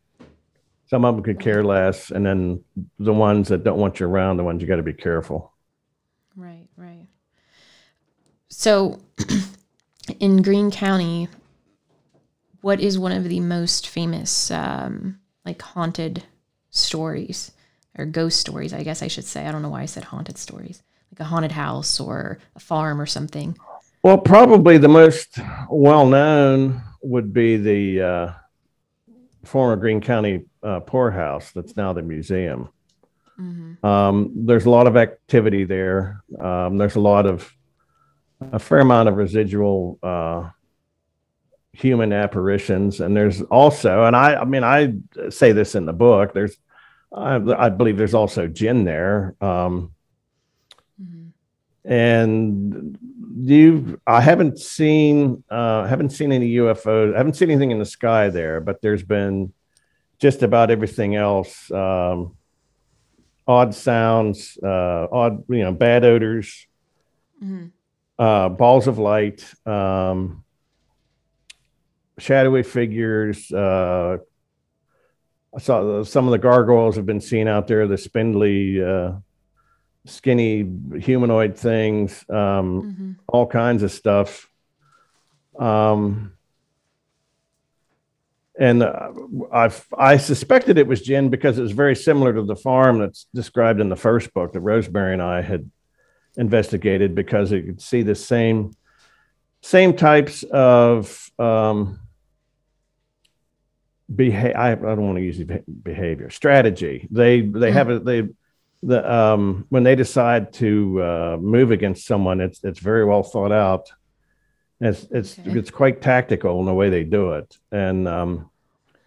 [0.87, 2.63] Some of them could care less, and then
[2.99, 5.53] the ones that don't want you around, the ones you got to be careful.
[6.35, 7.07] Right, right.
[8.49, 8.99] So,
[10.19, 11.27] in Greene County,
[12.61, 16.23] what is one of the most famous, um, like haunted
[16.71, 17.51] stories
[17.97, 18.73] or ghost stories?
[18.73, 19.45] I guess I should say.
[19.45, 22.99] I don't know why I said haunted stories, like a haunted house or a farm
[23.01, 23.57] or something.
[24.03, 25.39] Well, probably the most
[25.69, 28.33] well known would be the uh,
[29.43, 32.69] former Greene County uh, poorhouse that's now the museum.
[33.35, 36.23] hmm Um, there's a lot of activity there.
[36.39, 37.51] Um, there's a lot of,
[38.51, 40.49] a fair amount of residual uh,
[41.71, 43.01] human apparitions.
[43.01, 44.93] And there's also, and I, I mean, I
[45.29, 46.57] say this in the book, there's,
[47.11, 49.35] I, I believe there's also djinn there.
[49.41, 49.93] Um,
[51.87, 52.99] and
[53.39, 57.85] you i haven't seen uh haven't seen any ufos i haven't seen anything in the
[57.85, 59.53] sky there but there's been
[60.19, 62.35] just about everything else um
[63.47, 66.67] odd sounds uh odd you know bad odors
[67.39, 67.67] hmm
[68.19, 70.43] uh balls of light um
[72.17, 74.17] shadowy figures uh
[75.55, 79.11] i saw some of the gargoyles have been seen out there the spindly uh
[80.07, 80.65] skinny
[80.99, 84.49] humanoid things um hmm all kinds of stuff.
[85.59, 86.33] Um,
[88.57, 89.11] and uh,
[89.53, 93.27] I I suspected it was djinn because it was very similar to the farm that's
[93.33, 95.69] described in the first book that Rosemary and I had
[96.37, 98.71] investigated because you could see the same
[99.61, 101.99] same types of um,
[104.13, 105.41] beha- I, I don't want to use
[105.83, 107.07] behavior strategy.
[107.11, 108.29] They they have a they
[108.83, 113.51] the um when they decide to uh, move against someone, it's it's very well thought
[113.51, 113.91] out.
[114.79, 115.57] It's it's Okay.
[115.59, 118.49] it's quite tactical in the way they do it, and um,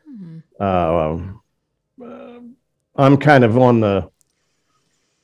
[0.05, 1.41] hmm uh, um,
[2.03, 2.41] uh,
[2.97, 4.11] I'm kind of on the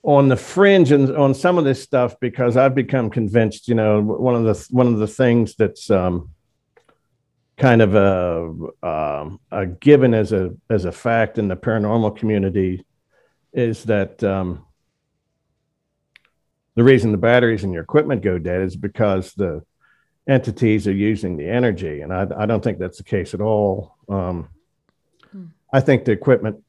[0.03, 3.67] on the fringe and on some of this stuff because I've become convinced.
[3.67, 6.31] You know, one of the one of the things that's um,
[7.57, 12.87] kind of a, um, a given as a as a fact in the paranormal community
[13.57, 14.65] is that um,
[16.77, 19.63] the reason the batteries in your equipment go dead is because the
[20.29, 23.97] entities are using the energy, and I, I don't think that's the case at all.
[24.09, 24.49] Um,
[25.33, 25.47] Hmm.
[25.73, 26.63] I think the equipment,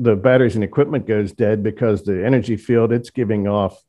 [0.00, 3.80] the batteries and equipment goes dead because the energy field it's giving off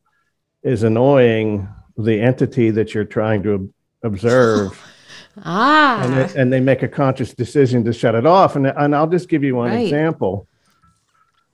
[0.62, 3.70] is annoying the entity that you're trying to ob-
[4.04, 4.80] observe,
[5.44, 8.56] Ah, and, it- and they make a conscious decision to shut it off.
[8.58, 9.86] And, and I'll just give you one Right.
[9.86, 10.48] example.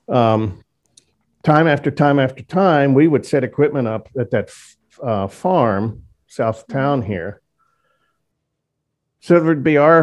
[0.10, 0.64] Um,
[1.48, 4.50] time after time after time, we would set equipment up at that
[5.02, 7.42] uh, farm south town here.
[9.22, 10.02] So it would be our,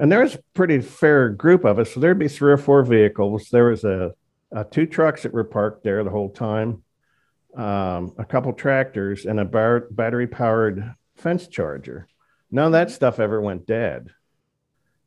[0.00, 1.92] and there's a pretty fair group of us.
[1.92, 3.50] So there'd be three or four vehicles.
[3.50, 4.14] There was a,
[4.54, 6.82] uh two trucks that were parked there the whole time,
[7.54, 12.08] um, a couple tractors, and a bar- battery powered fence charger.
[12.50, 14.08] None of that stuff ever went dead.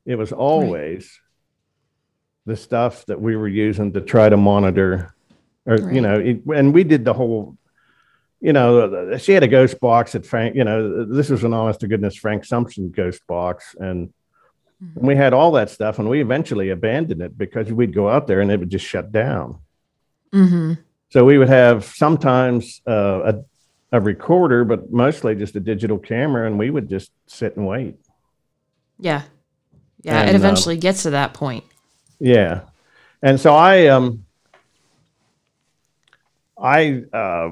[0.05, 1.19] It was always
[2.45, 5.15] the stuff that we were using to try to monitor,
[5.69, 7.55] or you know, it, and we did the whole.
[8.41, 10.55] You know, she had a ghost box at Frank.
[10.55, 14.13] You know, this was an honest to goodness Frank Sumption ghost box, and
[14.81, 15.01] Mhm.
[15.01, 18.39] we had all that stuff, and we eventually abandoned it because we'd go out there
[18.39, 19.57] and it would just shut down.
[20.31, 20.73] hmm
[21.09, 23.33] So we would have sometimes uh,
[23.91, 27.67] a, a recorder, but mostly just a digital camera, and we would just sit and
[27.67, 27.95] wait.
[28.99, 29.23] yeah,
[30.01, 30.21] yeah.
[30.21, 31.65] And, it um, eventually gets to that point.
[32.19, 32.61] Yeah,
[33.21, 34.23] and so I um
[36.61, 37.51] I uh,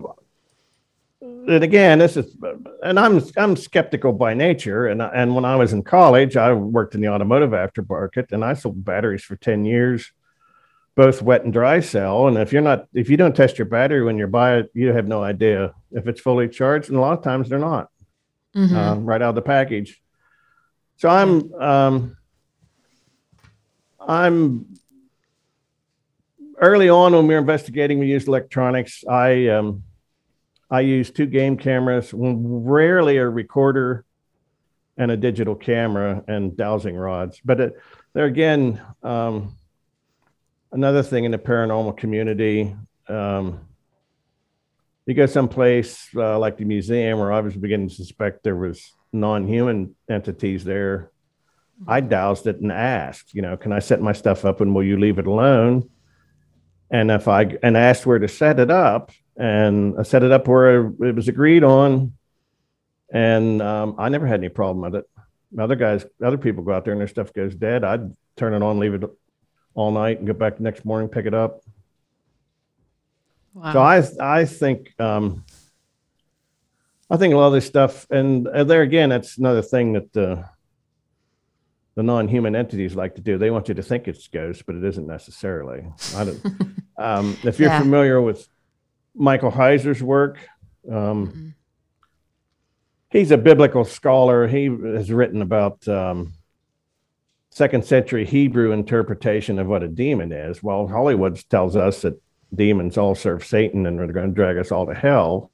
[1.21, 2.35] and again this is
[2.83, 6.95] and I'm I'm skeptical by nature, and and when I was in college, I worked
[6.95, 10.11] in the automotive aftermarket, and I sold batteries for ten years,
[10.95, 12.27] both wet and dry cell.
[12.27, 14.93] And if you're not if you don't test your battery when you buy it, you
[14.93, 17.89] have no idea if it's fully charged, and a lot of times they're not
[18.53, 20.01] hmm um, right out of the package.
[20.97, 22.17] So I'm um,
[23.99, 24.65] I'm
[26.57, 29.03] early on when we were investigating, we used electronics.
[29.07, 29.83] I um,
[30.69, 34.05] I used two game cameras, rarely a recorder,
[34.97, 37.39] and a digital camera and dowsing rods.
[37.43, 37.73] But it,
[38.13, 39.55] there again, um,
[40.71, 42.75] another thing in the paranormal community.
[43.07, 43.61] Um,
[45.05, 48.91] you go someplace uh, like the museum where I was beginning to suspect there was
[49.13, 51.11] non-human entities there.
[51.87, 54.83] I dowsed it and asked, you know, can I set my stuff up and will
[54.83, 55.89] you leave it alone?
[56.89, 60.47] And if I and asked where to set it up, and I set it up
[60.47, 62.13] where it was agreed on,
[63.11, 65.09] and um, I never had any problem with it.
[65.57, 67.83] Other guys, other people go out there and their stuff goes dead.
[67.83, 69.03] I'd turn it on, leave it
[69.73, 71.61] all night, and get back the next morning, pick it up.
[73.53, 73.73] Wow.
[73.73, 75.43] So I I think um,
[77.09, 80.17] I think a lot of this stuff, and uh, there again, that's another thing that
[80.17, 80.43] uh,
[81.97, 83.39] the non-human entities like to do.
[83.39, 85.83] They want you to think it's ghosts, but it isn't necessarily.
[86.15, 86.45] I don't,
[86.99, 87.79] um, if you're Yeah.
[87.79, 88.47] familiar with
[89.15, 90.37] Michael Heiser's work,
[90.87, 91.53] um, Mhm.
[93.09, 94.45] he's a biblical scholar.
[94.45, 96.33] He has written about um,
[97.49, 100.61] second century Hebrew interpretation of what a demon is.
[100.61, 102.21] Well, Hollywood tells us that
[102.53, 105.49] demons all serve Satan and are going to drag us all to hell.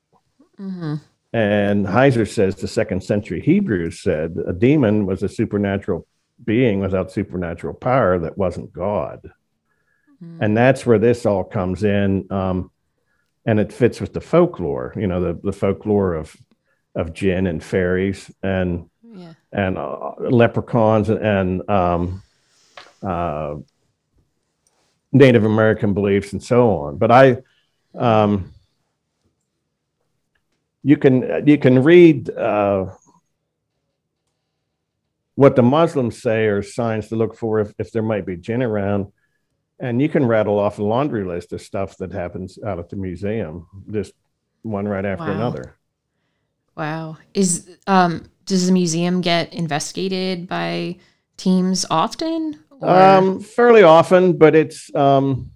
[0.60, 1.00] Mhm.
[1.32, 6.06] And Heiser says the second century Hebrews said a demon was a supernatural
[6.46, 9.32] being without supernatural power that wasn't God.
[10.24, 10.38] Mhm.
[10.42, 12.32] And that's where this all comes in.
[12.32, 12.72] Um,
[13.46, 16.36] and it fits with the folklore, you know, the, the folklore of,
[16.96, 19.34] of djinn and fairies and, Yeah.
[19.52, 22.24] and uh, leprechauns and um,
[23.02, 23.56] uh,
[25.12, 26.98] Native American beliefs and so on.
[26.98, 27.38] But I,
[27.96, 28.52] um,
[30.84, 32.88] you can you can read uh,
[35.36, 38.62] what the Muslims say are signs to look for if, if there might be djinn
[38.62, 39.12] around,
[39.80, 42.96] and you can rattle off a laundry list of stuff that happens out at the
[42.96, 44.14] museum, just
[44.62, 45.32] one right after Wow.
[45.34, 45.76] another.
[46.76, 47.18] Wow.
[47.34, 50.98] Is um does the museum get investigated by
[51.38, 52.60] teams often?
[52.82, 55.52] Or- Um, fairly often, but it's um,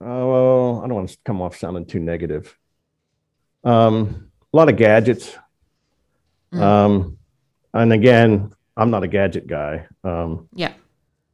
[0.00, 2.56] oh, I don't want to come off sounding too negative.
[3.64, 5.36] Um, a lot of gadgets.
[6.52, 6.60] Mm.
[6.60, 7.18] Um,
[7.74, 9.86] and again, I'm not a gadget guy.
[10.04, 10.72] Um, yeah.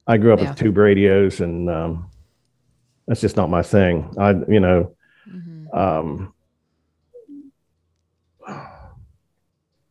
[0.07, 0.51] I grew up Yeah.
[0.51, 2.11] with tube radios, and um,
[3.07, 4.15] that's just not my thing.
[4.19, 4.95] I, you know,
[5.29, 5.77] Mhm.
[5.77, 6.35] um,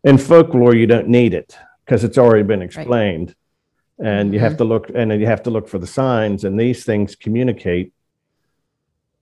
[0.04, 3.36] in folklore you don't need it because it's already been explained
[4.00, 6.84] and you have to look and you have to look for the signs and these
[6.86, 7.94] things communicate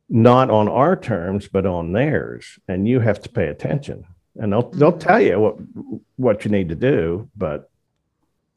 [0.10, 4.06] not on our terms but on theirs and you have to pay attention
[4.38, 5.00] and they'll they'll Mhm.
[5.00, 5.56] tell you what
[6.17, 7.69] what you need to do but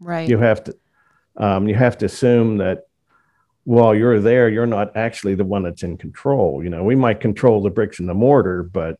[0.00, 0.28] Right.
[0.28, 0.76] you have to
[1.36, 2.86] um, you have to assume that
[3.64, 7.20] while you're there you're not actually the one that's in control you know we might
[7.20, 8.98] control the bricks and the mortar but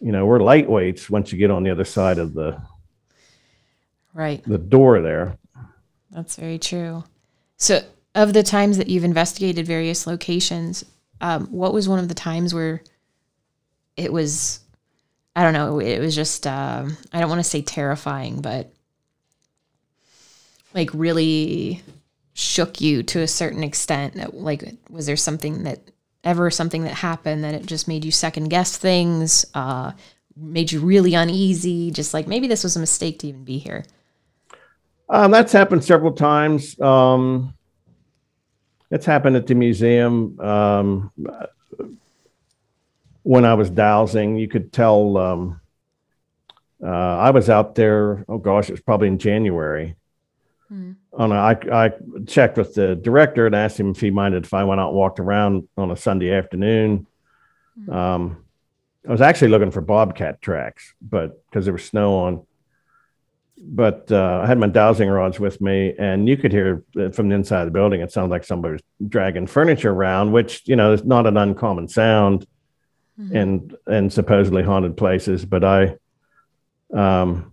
[0.00, 2.60] you know we're lightweights once you get on the other side of the
[4.14, 4.42] right.
[4.46, 5.36] the door there
[6.10, 7.02] That's very true.
[7.56, 7.82] So,
[8.14, 10.84] of the times that you've investigated various locations,
[11.20, 12.82] um, what was one of the times where
[13.96, 14.60] it was,
[15.36, 18.72] I don't know, it was just, um, I don't want to say terrifying, but
[20.74, 21.82] like really
[22.34, 24.34] shook you to a certain extent?
[24.34, 25.90] Like, was there something that
[26.24, 29.92] ever something that happened that it just made you second guess things, uh,
[30.36, 31.90] made you really uneasy?
[31.90, 33.84] Just like maybe this was a mistake to even be here.
[35.08, 36.78] Um, that's happened several times.
[36.80, 37.54] Um,
[38.90, 40.38] it's happened at the museum.
[40.40, 41.12] Um,
[43.24, 45.18] when I was dowsing, you could tell.
[45.18, 45.60] Um,
[46.82, 48.24] uh, I was out there.
[48.28, 49.96] Oh gosh, it was probably in January.
[50.68, 50.92] Hmm.
[51.14, 51.92] On a, I, I
[52.26, 54.96] checked with the director and asked him if he minded if I went out and
[54.96, 57.06] walked around on a Sunday afternoon.
[57.86, 57.92] Hmm.
[57.92, 58.44] Um,
[59.08, 62.46] I was actually looking for bobcat tracks, but because there was snow on,
[63.58, 67.34] but uh, I had my dowsing rods with me, and you could hear from the
[67.34, 68.02] inside of the building.
[68.02, 71.88] It sounded like somebody was dragging furniture around, which you know is not an uncommon
[71.88, 72.46] sound
[73.20, 73.32] Mhm.
[73.32, 75.44] in in supposedly haunted places.
[75.44, 75.96] But I,
[76.92, 77.52] um,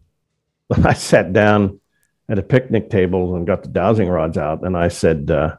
[0.83, 1.79] I sat down
[2.29, 5.55] at a picnic table and got the dowsing rods out, and I said, uh,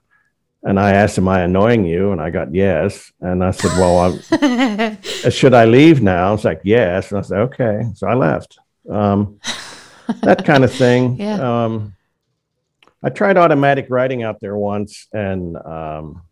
[0.65, 3.98] and I asked, "Am I annoying you?" And I got yes, and I said, "Well,
[3.98, 4.21] I'm,
[5.25, 8.59] uh, should I leave now?" It's like yes, and I said, "Okay," so I left.
[8.88, 9.38] Um,
[10.23, 11.17] that kind of thing.
[11.21, 11.65] Yeah.
[11.65, 11.94] Um,
[13.05, 16.23] I tried automatic writing out there once, and um,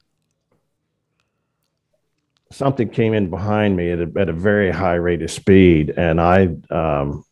[2.50, 6.20] something came in behind me at a, at a very high rate of speed, and
[6.20, 7.24] I um,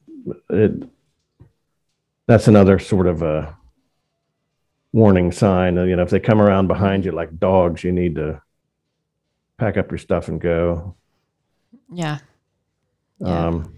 [0.50, 0.88] it,
[2.26, 3.56] that's another sort of a
[4.92, 5.76] warning sign.
[5.76, 8.40] You know, if they come around behind you like dogs, you need to
[9.58, 10.94] pack up your stuff and go.
[11.92, 12.18] yeah.
[13.20, 13.46] Yeah.
[13.48, 13.74] Um,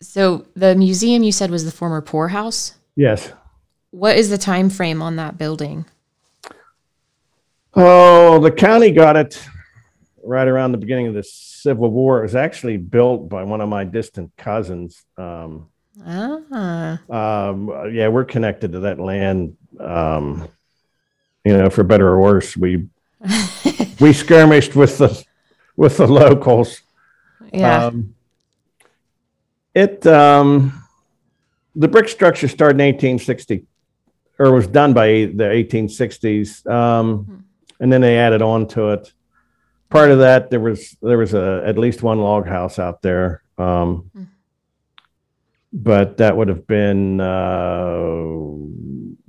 [0.00, 2.74] So the museum you said was the former poorhouse.
[2.96, 3.32] yes.
[3.90, 5.86] What is the time frame on that building?
[7.80, 9.40] Oh, the county got it
[10.24, 12.18] right around the beginning of the Civil War.
[12.18, 15.04] It was actually built by one of my distant cousins.
[15.16, 15.68] Um,
[16.04, 17.00] Ah.
[17.10, 19.56] Um, yeah, we're connected to that land.
[19.80, 20.48] Um,
[21.44, 22.88] you know, for better or worse, we
[24.00, 25.24] we skirmished with the
[25.76, 26.82] with the locals.
[27.52, 27.86] yeah.
[27.86, 28.14] Um,
[29.74, 30.84] it um,
[31.74, 33.66] the brick structure started in 1860,
[34.38, 37.44] or was done by the 1860s, um,
[37.80, 39.12] and then they added on to it.
[39.90, 43.42] Part of that, there was there was a at least one log house out there,
[43.56, 44.24] um, Hmm.
[45.72, 48.34] but that would have been uh,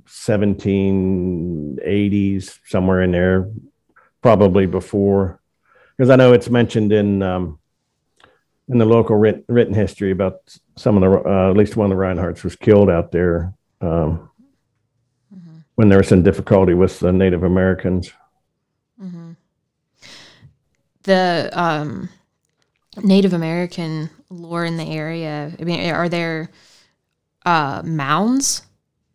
[0.06, 3.48] 1780s somewhere in there,
[4.22, 5.40] probably before,
[5.96, 7.22] because I know it's mentioned in.
[7.22, 7.58] Um,
[8.68, 11.98] in the local writ- written history about some of the uh, at least one of
[11.98, 14.30] the Reinhardts was killed out there um,
[15.34, 15.64] Mhm.
[15.74, 18.12] when there was some difficulty with the Native Americans.
[21.02, 22.08] The um,
[23.02, 25.52] Native American lore in the area.
[25.58, 26.50] I mean, are there
[27.44, 28.62] uh, mounds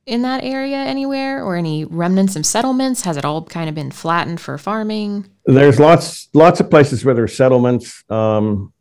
[0.05, 3.01] in that area anywhere, or any remnants of settlements?
[3.01, 5.27] Has it all kind of been flattened for farming?
[5.45, 8.73] There's lots lots of places where there's settlements, um,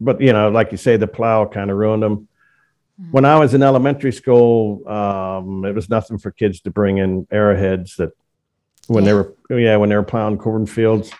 [0.00, 2.28] but you know, like you say, the plow kind of ruined them.
[3.10, 7.26] When I was in elementary school, um, it was nothing for kids to bring in
[7.30, 8.10] arrowheads that
[8.88, 11.10] when they were yeah when they were plowing cornfields.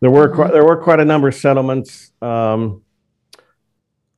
[0.00, 2.12] There were quite, there were quite a number of settlements.
[2.22, 2.82] Um,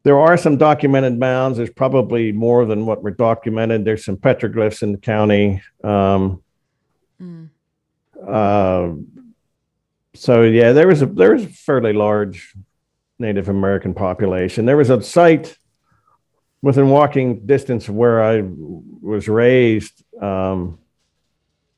[0.04, 1.58] there are some documented mounds.
[1.58, 3.84] There's probably more than what were documented.
[3.84, 5.62] There's some petroglyphs in the county.
[5.84, 6.42] Um,
[7.20, 7.50] Mm.
[8.26, 8.94] uh,
[10.14, 12.52] so yeah, there was a there was a fairly large
[13.20, 14.66] Native American population.
[14.66, 15.56] There was a site
[16.62, 18.42] within walking distance of where I
[19.00, 20.78] was raised um,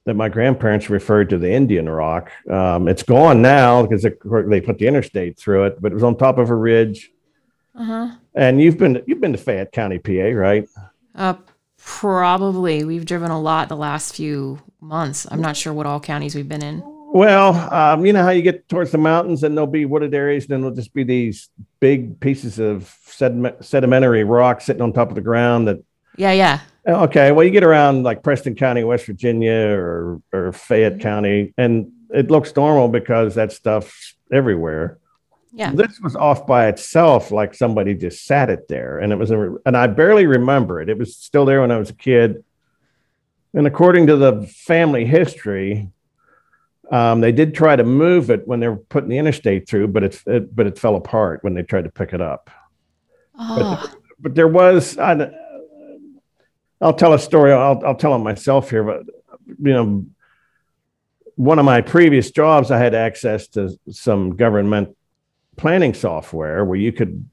[0.04, 2.30] that my grandparents referred to the Indian Rock.
[2.50, 4.12] Um, it's gone now because they,
[4.48, 7.10] they put the interstate through it, but it was on top of a ridge.
[7.74, 8.10] Uh huh.
[8.34, 10.68] And you've been you've been to Fayette County, PA, right?
[11.14, 11.34] Uh,
[11.78, 12.84] probably.
[12.84, 15.26] We've driven a lot the last few months.
[15.30, 16.82] I'm not sure what all counties we've been in.
[17.14, 20.44] Well, um, you know how you get towards the mountains and there'll be wooded areas,
[20.44, 21.48] and then there'll just be these
[21.80, 25.68] big pieces of sediment, sedimentary rock sitting on top of the ground.
[25.68, 25.82] That
[26.16, 26.60] Yeah, yeah.
[26.86, 31.90] okay, well, you get around like Preston County, West Virginia, or or Fayette County, and
[32.10, 34.98] it looks normal because that stuff's everywhere.
[35.52, 35.70] Yeah.
[35.72, 39.54] This was off by itself, like somebody just sat it there, and it was, a,
[39.64, 40.88] and I barely remember it.
[40.88, 42.44] It was still there when I was a kid,
[43.54, 45.90] and according to the family history,
[46.90, 50.02] um, they did try to move it when they were putting the interstate through, but
[50.02, 52.50] it, it but it fell apart when they tried to pick it up.
[53.38, 55.30] Oh, But there was, I,
[56.80, 57.52] I'll tell a story.
[57.52, 59.02] I'll I'll tell it myself here, but
[59.46, 60.06] you know,
[61.36, 64.96] one of my previous jobs, I had access to some government
[65.56, 67.28] planning software where you could.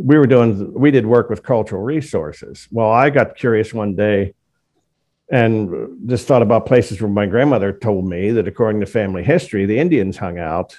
[0.00, 2.68] We were doing, we did work with cultural resources.
[2.70, 4.34] Well, I got curious one day
[5.28, 9.66] and just thought about places where my grandmother told me that according to family history,
[9.66, 10.76] the Indians hung out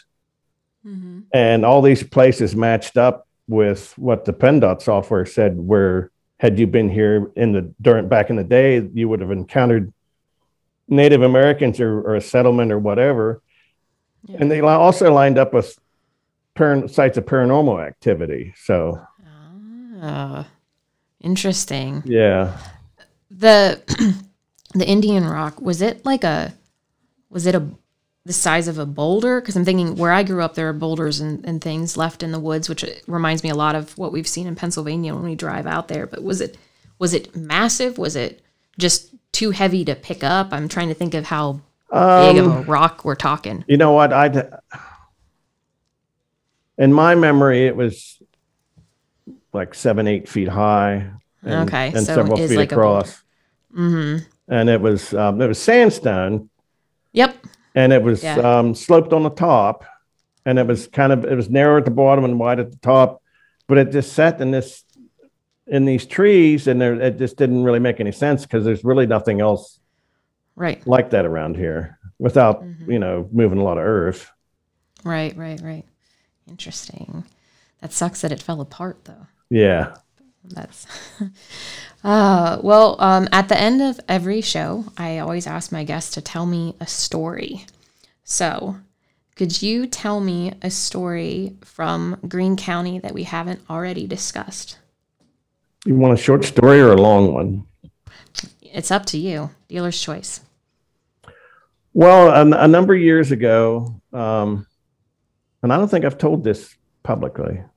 [0.85, 1.23] mhm.
[1.33, 5.57] and all these places matched up with what the PennDOT software said.
[5.57, 9.31] Where had you been here in the during back in the day, you would have
[9.31, 9.93] encountered
[10.87, 13.41] Native Americans or, or a settlement or whatever.
[14.25, 14.37] Yeah.
[14.39, 15.77] And they also lined up with
[16.57, 18.53] sites of paranormal activity.
[18.57, 18.99] So
[20.01, 20.47] Ah,
[21.21, 22.03] interesting.
[22.05, 22.57] yeah,
[23.29, 23.81] The
[24.73, 26.53] the Indian rock was it like a
[27.29, 27.63] was it a
[28.30, 29.41] the size of a boulder?
[29.41, 32.32] Because I'm thinking where I grew up, there are boulders and, and things left in
[32.32, 35.34] the woods, which reminds me a lot of what we've seen in Pennsylvania when we
[35.34, 36.05] drive out there.
[36.05, 36.55] But was it
[36.99, 37.97] was it massive?
[37.97, 38.43] Was it
[38.77, 40.53] just too heavy to pick up?
[40.53, 41.53] I'm trying to think of how
[41.89, 43.65] big of Um, a rock we're talking.
[43.67, 44.13] You know what?
[44.13, 44.47] I
[46.77, 48.21] in my memory, it was
[49.53, 51.09] like seven, eight feet high.
[51.41, 53.23] And, Okay, and so several feet like across.
[53.75, 54.23] Mm-hmm.
[54.49, 56.51] And it was um, it was sandstone,
[57.13, 57.36] Yep.
[57.80, 58.36] And it was Yeah.
[58.59, 59.86] um, sloped on the top,
[60.45, 62.77] and it was kind of it was narrow at the bottom and wide at the
[62.77, 63.21] top,
[63.67, 64.84] but it just sat in this
[65.65, 69.05] in these trees, and there it just didn't really make any sense because there's really
[69.07, 69.80] nothing else
[70.55, 70.86] Right.
[70.86, 72.88] like that around here without Mhm.
[72.91, 74.30] you know moving a lot of earth.
[75.05, 75.36] Right.
[75.38, 75.61] Right.
[75.61, 75.86] Right.
[76.49, 77.23] Interesting.
[77.82, 79.27] That sucks that it fell apart though.
[79.49, 79.93] Yeah.
[80.43, 80.86] That's
[82.03, 86.21] uh well, um at the end of every show, I always ask my guests to
[86.21, 87.65] tell me a story.
[88.23, 88.77] So,
[89.35, 94.77] could you tell me a story from Greene County that we haven't already discussed?
[95.85, 97.65] You want a short story or a long one?
[98.61, 99.49] It's up to you.
[99.69, 100.41] Dealer's choice.
[101.93, 104.67] Well, a, a number of years ago, um,
[105.63, 107.57] and I don't think I've told this publicly.
[107.57, 107.69] A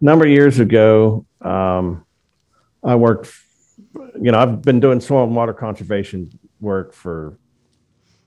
[0.00, 2.04] number of years ago, um,
[2.82, 3.30] I worked,
[4.22, 7.38] you know, I've been doing soil and water conservation work for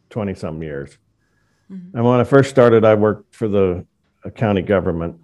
[0.10, 0.98] 20 some years.
[1.72, 1.98] Mm-hmm.
[1.98, 3.86] And when I first started, I worked for the
[4.36, 5.20] county government.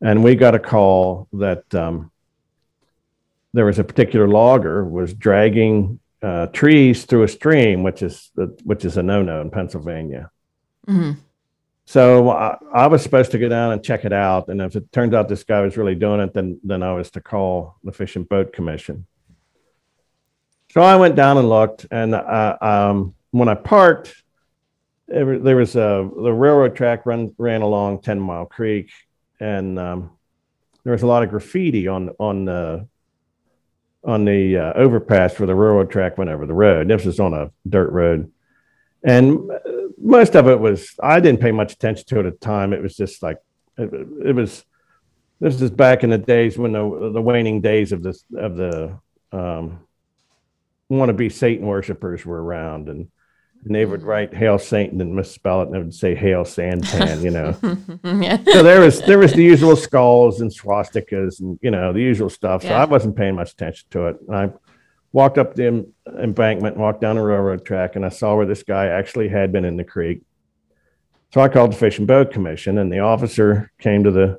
[0.00, 2.10] And we got a call that um,
[3.52, 8.30] there was a particular logger was dragging uh, trees through a stream, which is
[8.64, 10.30] which is a no-no in Pennsylvania.
[10.88, 11.20] Mm-hmm.
[11.84, 14.92] So I, I, was supposed to go down and check it out, and if it
[14.92, 17.92] turns out this guy was really doing it, then then I was to call the
[17.92, 19.06] Fish and Boat Commission.
[20.72, 24.14] So I went down and looked, and uh, um, when I parked,
[25.06, 28.90] there was a the railroad track run ran along Ten Mile Creek,
[29.40, 30.10] and um,
[30.84, 32.86] there was a lot of graffiti on on the
[34.04, 36.88] on the uh, overpass where the railroad track went over the road.
[36.88, 38.30] This was on a dirt road,
[39.02, 39.58] and uh,
[39.96, 42.74] most of it was I didn't pay much attention to it at the time.
[42.74, 43.38] It was just like
[43.78, 43.90] it,
[44.26, 44.64] it was.
[45.40, 48.98] This is back in the days when the the waning days of this of the
[49.32, 49.86] um,
[50.90, 53.08] wannabe Satan worshippers were around, and
[53.64, 54.06] and they would mm.
[54.06, 57.56] write "Hail Satan" and misspell it, and they would say "Hail Santan," you know.
[58.22, 58.38] yeah.
[58.52, 62.30] So there was there was the usual skulls and swastikas and you know the usual
[62.30, 62.62] stuff.
[62.62, 62.82] So yeah.
[62.82, 64.16] I wasn't paying much attention to it.
[64.26, 64.52] And I
[65.12, 65.86] walked up the
[66.18, 69.64] embankment, walked down the railroad track, and I saw where this guy actually had been
[69.64, 70.22] in the creek.
[71.34, 74.38] So I called the Fish and Boat Commission, and the officer came to the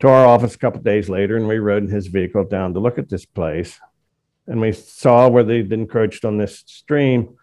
[0.00, 2.80] to our office a couple days later, and we rode in his vehicle down to
[2.80, 3.78] look at this place,
[4.50, 7.38] and we saw where they'd encroached on this stream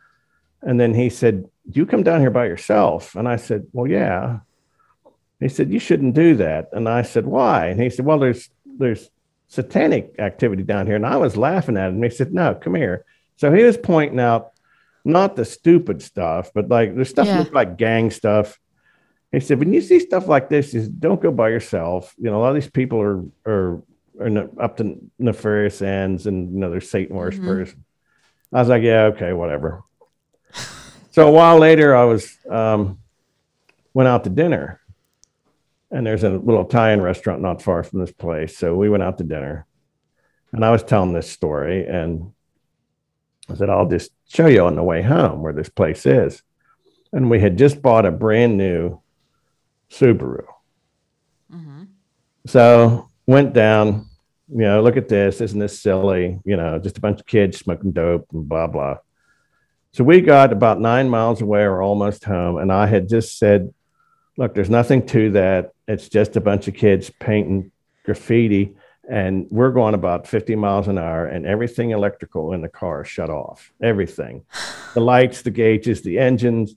[0.62, 3.16] and then he said, Do You come down here by yourself.
[3.16, 4.39] And I said, Well, yeah.
[5.39, 6.70] He said, You shouldn't do that.
[6.74, 7.68] And I said, Why?
[7.68, 9.10] And he said, Well, there's there's
[9.47, 10.95] satanic activity down here.
[10.95, 12.03] And I was laughing at him.
[12.03, 13.05] He said, No, come here.
[13.38, 14.51] So he was pointing out
[15.05, 17.39] not the stupid stuff, but like the stuff yeah.
[17.39, 18.60] looked like gang stuff.
[19.32, 22.16] He said, when you see stuff like this, just don't go by yourself.
[22.18, 23.84] You know, a lot of these people are are,
[24.20, 27.70] are up to nefarious ends, and you know, they're Satan worshippers.
[27.70, 28.55] Mm-hmm.
[28.55, 29.84] I was like, yeah, okay, whatever.
[31.11, 32.99] So a while later, I was um,
[33.91, 34.80] went out to dinner,
[35.89, 38.55] and there's a little Italian restaurant not far from this place.
[38.55, 39.65] So we went out to dinner,
[40.51, 42.34] and I was telling this story, and
[43.49, 46.43] I said, "I'll just show you on the way home where this place is."
[47.11, 49.01] And we had just bought a brand new
[49.89, 50.45] Subaru.
[51.51, 51.84] Mm-hmm.
[52.45, 54.07] So went down,
[54.50, 55.41] you know, look at this.
[55.41, 56.39] Isn't this silly?
[56.45, 58.98] You know, just a bunch of kids smoking dope and blah blah.
[59.93, 62.58] So we got about nine miles away or almost home.
[62.58, 63.74] And I had just said,
[64.38, 65.72] look, there's nothing to that.
[65.88, 67.72] It's just a bunch of kids painting
[68.06, 68.76] graffiti.
[69.10, 73.30] And we're going about 50 miles an hour, and everything electrical in the car shut
[73.30, 73.72] off.
[73.82, 74.43] Everything
[74.93, 76.76] the lights, the gauges, the engines,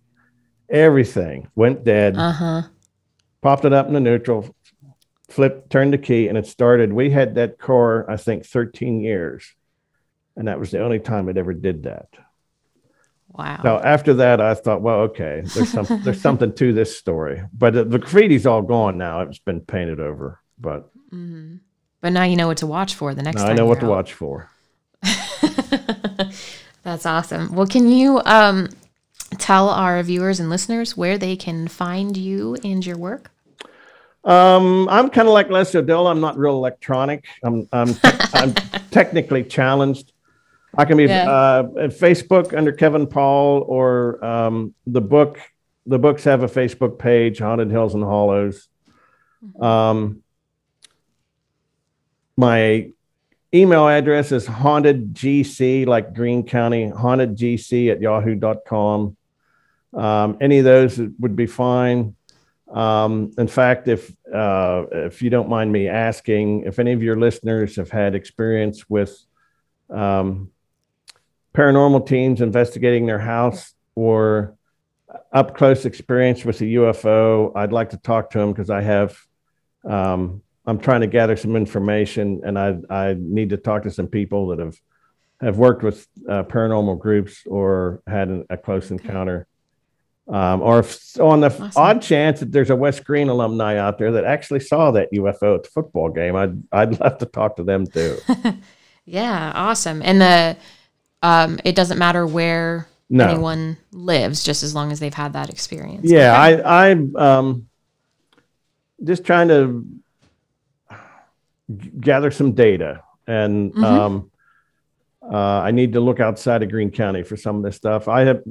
[0.69, 2.17] everything went dead.
[2.17, 2.63] Uh-huh.
[3.43, 4.55] Popped it up in the neutral,
[5.33, 6.93] flipped, turned the key, and it started.
[6.93, 9.55] We had that car, I think, 13 years.
[10.37, 12.09] And that was the only time it ever did that.
[13.33, 13.61] Wow.
[13.63, 17.75] So after that, I thought, well, okay, there's some there's something to this story, but
[17.75, 19.21] the, the graffiti's all gone now.
[19.21, 21.57] It's been painted over, but mm-hmm.
[22.01, 23.41] but now you know what to watch for the next.
[23.43, 23.83] I know what out.
[23.83, 24.51] to watch for.
[26.83, 27.55] That's awesome.
[27.55, 28.69] Well, can you um,
[29.39, 33.31] tell our viewers and listeners where they can find you and your work?
[34.25, 36.07] Um, I'm kind of like Les O'Dell.
[36.07, 37.27] I'm not real electronic.
[37.43, 38.55] I'm I'm, te- I'm
[38.91, 40.13] technically challenged.
[40.77, 41.29] I can be yeah.
[41.29, 45.41] uh, at Facebook under Kevin Paul or um, the book.
[45.87, 48.69] The books have a Facebook page, Haunted Hills and Hollows.
[49.45, 49.63] Mm-hmm.
[49.63, 50.23] Um,
[52.37, 52.91] my
[53.53, 59.17] email address is hauntedgc, like Greene County, hauntedgc at yahoo.com.
[59.93, 62.15] Um, any of those would be fine.
[62.71, 67.17] Um, in fact, if uh, if you don't mind me asking, if any of your
[67.19, 69.17] listeners have had experience with
[69.91, 70.51] um,
[71.55, 74.55] paranormal teams investigating their house or
[75.33, 79.19] up close experience with a UFO, I'd like to talk to them because I have,
[79.85, 84.07] um, I'm trying to gather some information and I, I need to talk to some
[84.07, 84.77] people that have,
[85.41, 89.47] have worked with uh, paranormal groups or had an, a close encounter.
[90.31, 91.73] Um, or if, on the awesome.
[91.75, 95.57] odd chance that there's a West Greene alumni out there that actually saw that UFO
[95.57, 98.17] at the football game, I'd, I'd love to talk to them too.
[99.05, 100.01] yeah, awesome.
[100.05, 100.57] And the,
[101.23, 103.29] um, it doesn't matter where no.
[103.29, 106.09] anyone lives, just as long as they've had that experience.
[106.09, 106.63] Yeah, okay.
[106.63, 107.69] I, I'm um,
[109.03, 109.85] just trying to
[111.99, 114.29] gather some data, and mm-hmm.
[115.33, 118.09] Uh, I need to look outside of Greene County for some of this stuff.
[118.09, 118.43] I have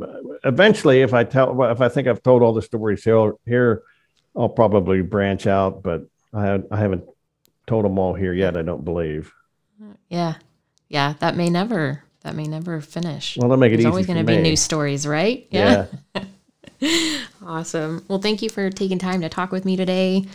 [0.44, 3.84] eventually, if I tell, if I think I've told all the stories here, here
[4.36, 6.04] I'll probably branch out, but
[6.34, 7.04] I, I haven't
[7.68, 8.56] told them all here yet.
[8.56, 9.34] I don't believe.
[10.10, 10.36] Yeah.
[10.88, 11.16] Yeah.
[11.20, 13.38] That may never, that may never finish.
[13.38, 15.48] Well, they'll make it There's easy always going to be new stories, right?
[15.52, 15.88] Yeah.
[17.50, 18.06] Awesome.
[18.08, 20.26] Well, thank you for taking time to talk with me today.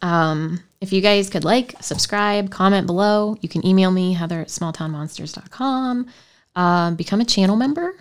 [0.00, 4.48] Um, if you guys could like, subscribe, comment below, you can email me, heather at
[4.48, 6.06] smalltownmonsters.com.
[6.54, 7.94] Um, become a channel member.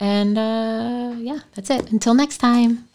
[0.00, 1.90] And uh, yeah, that's it.
[1.90, 2.87] Until next time.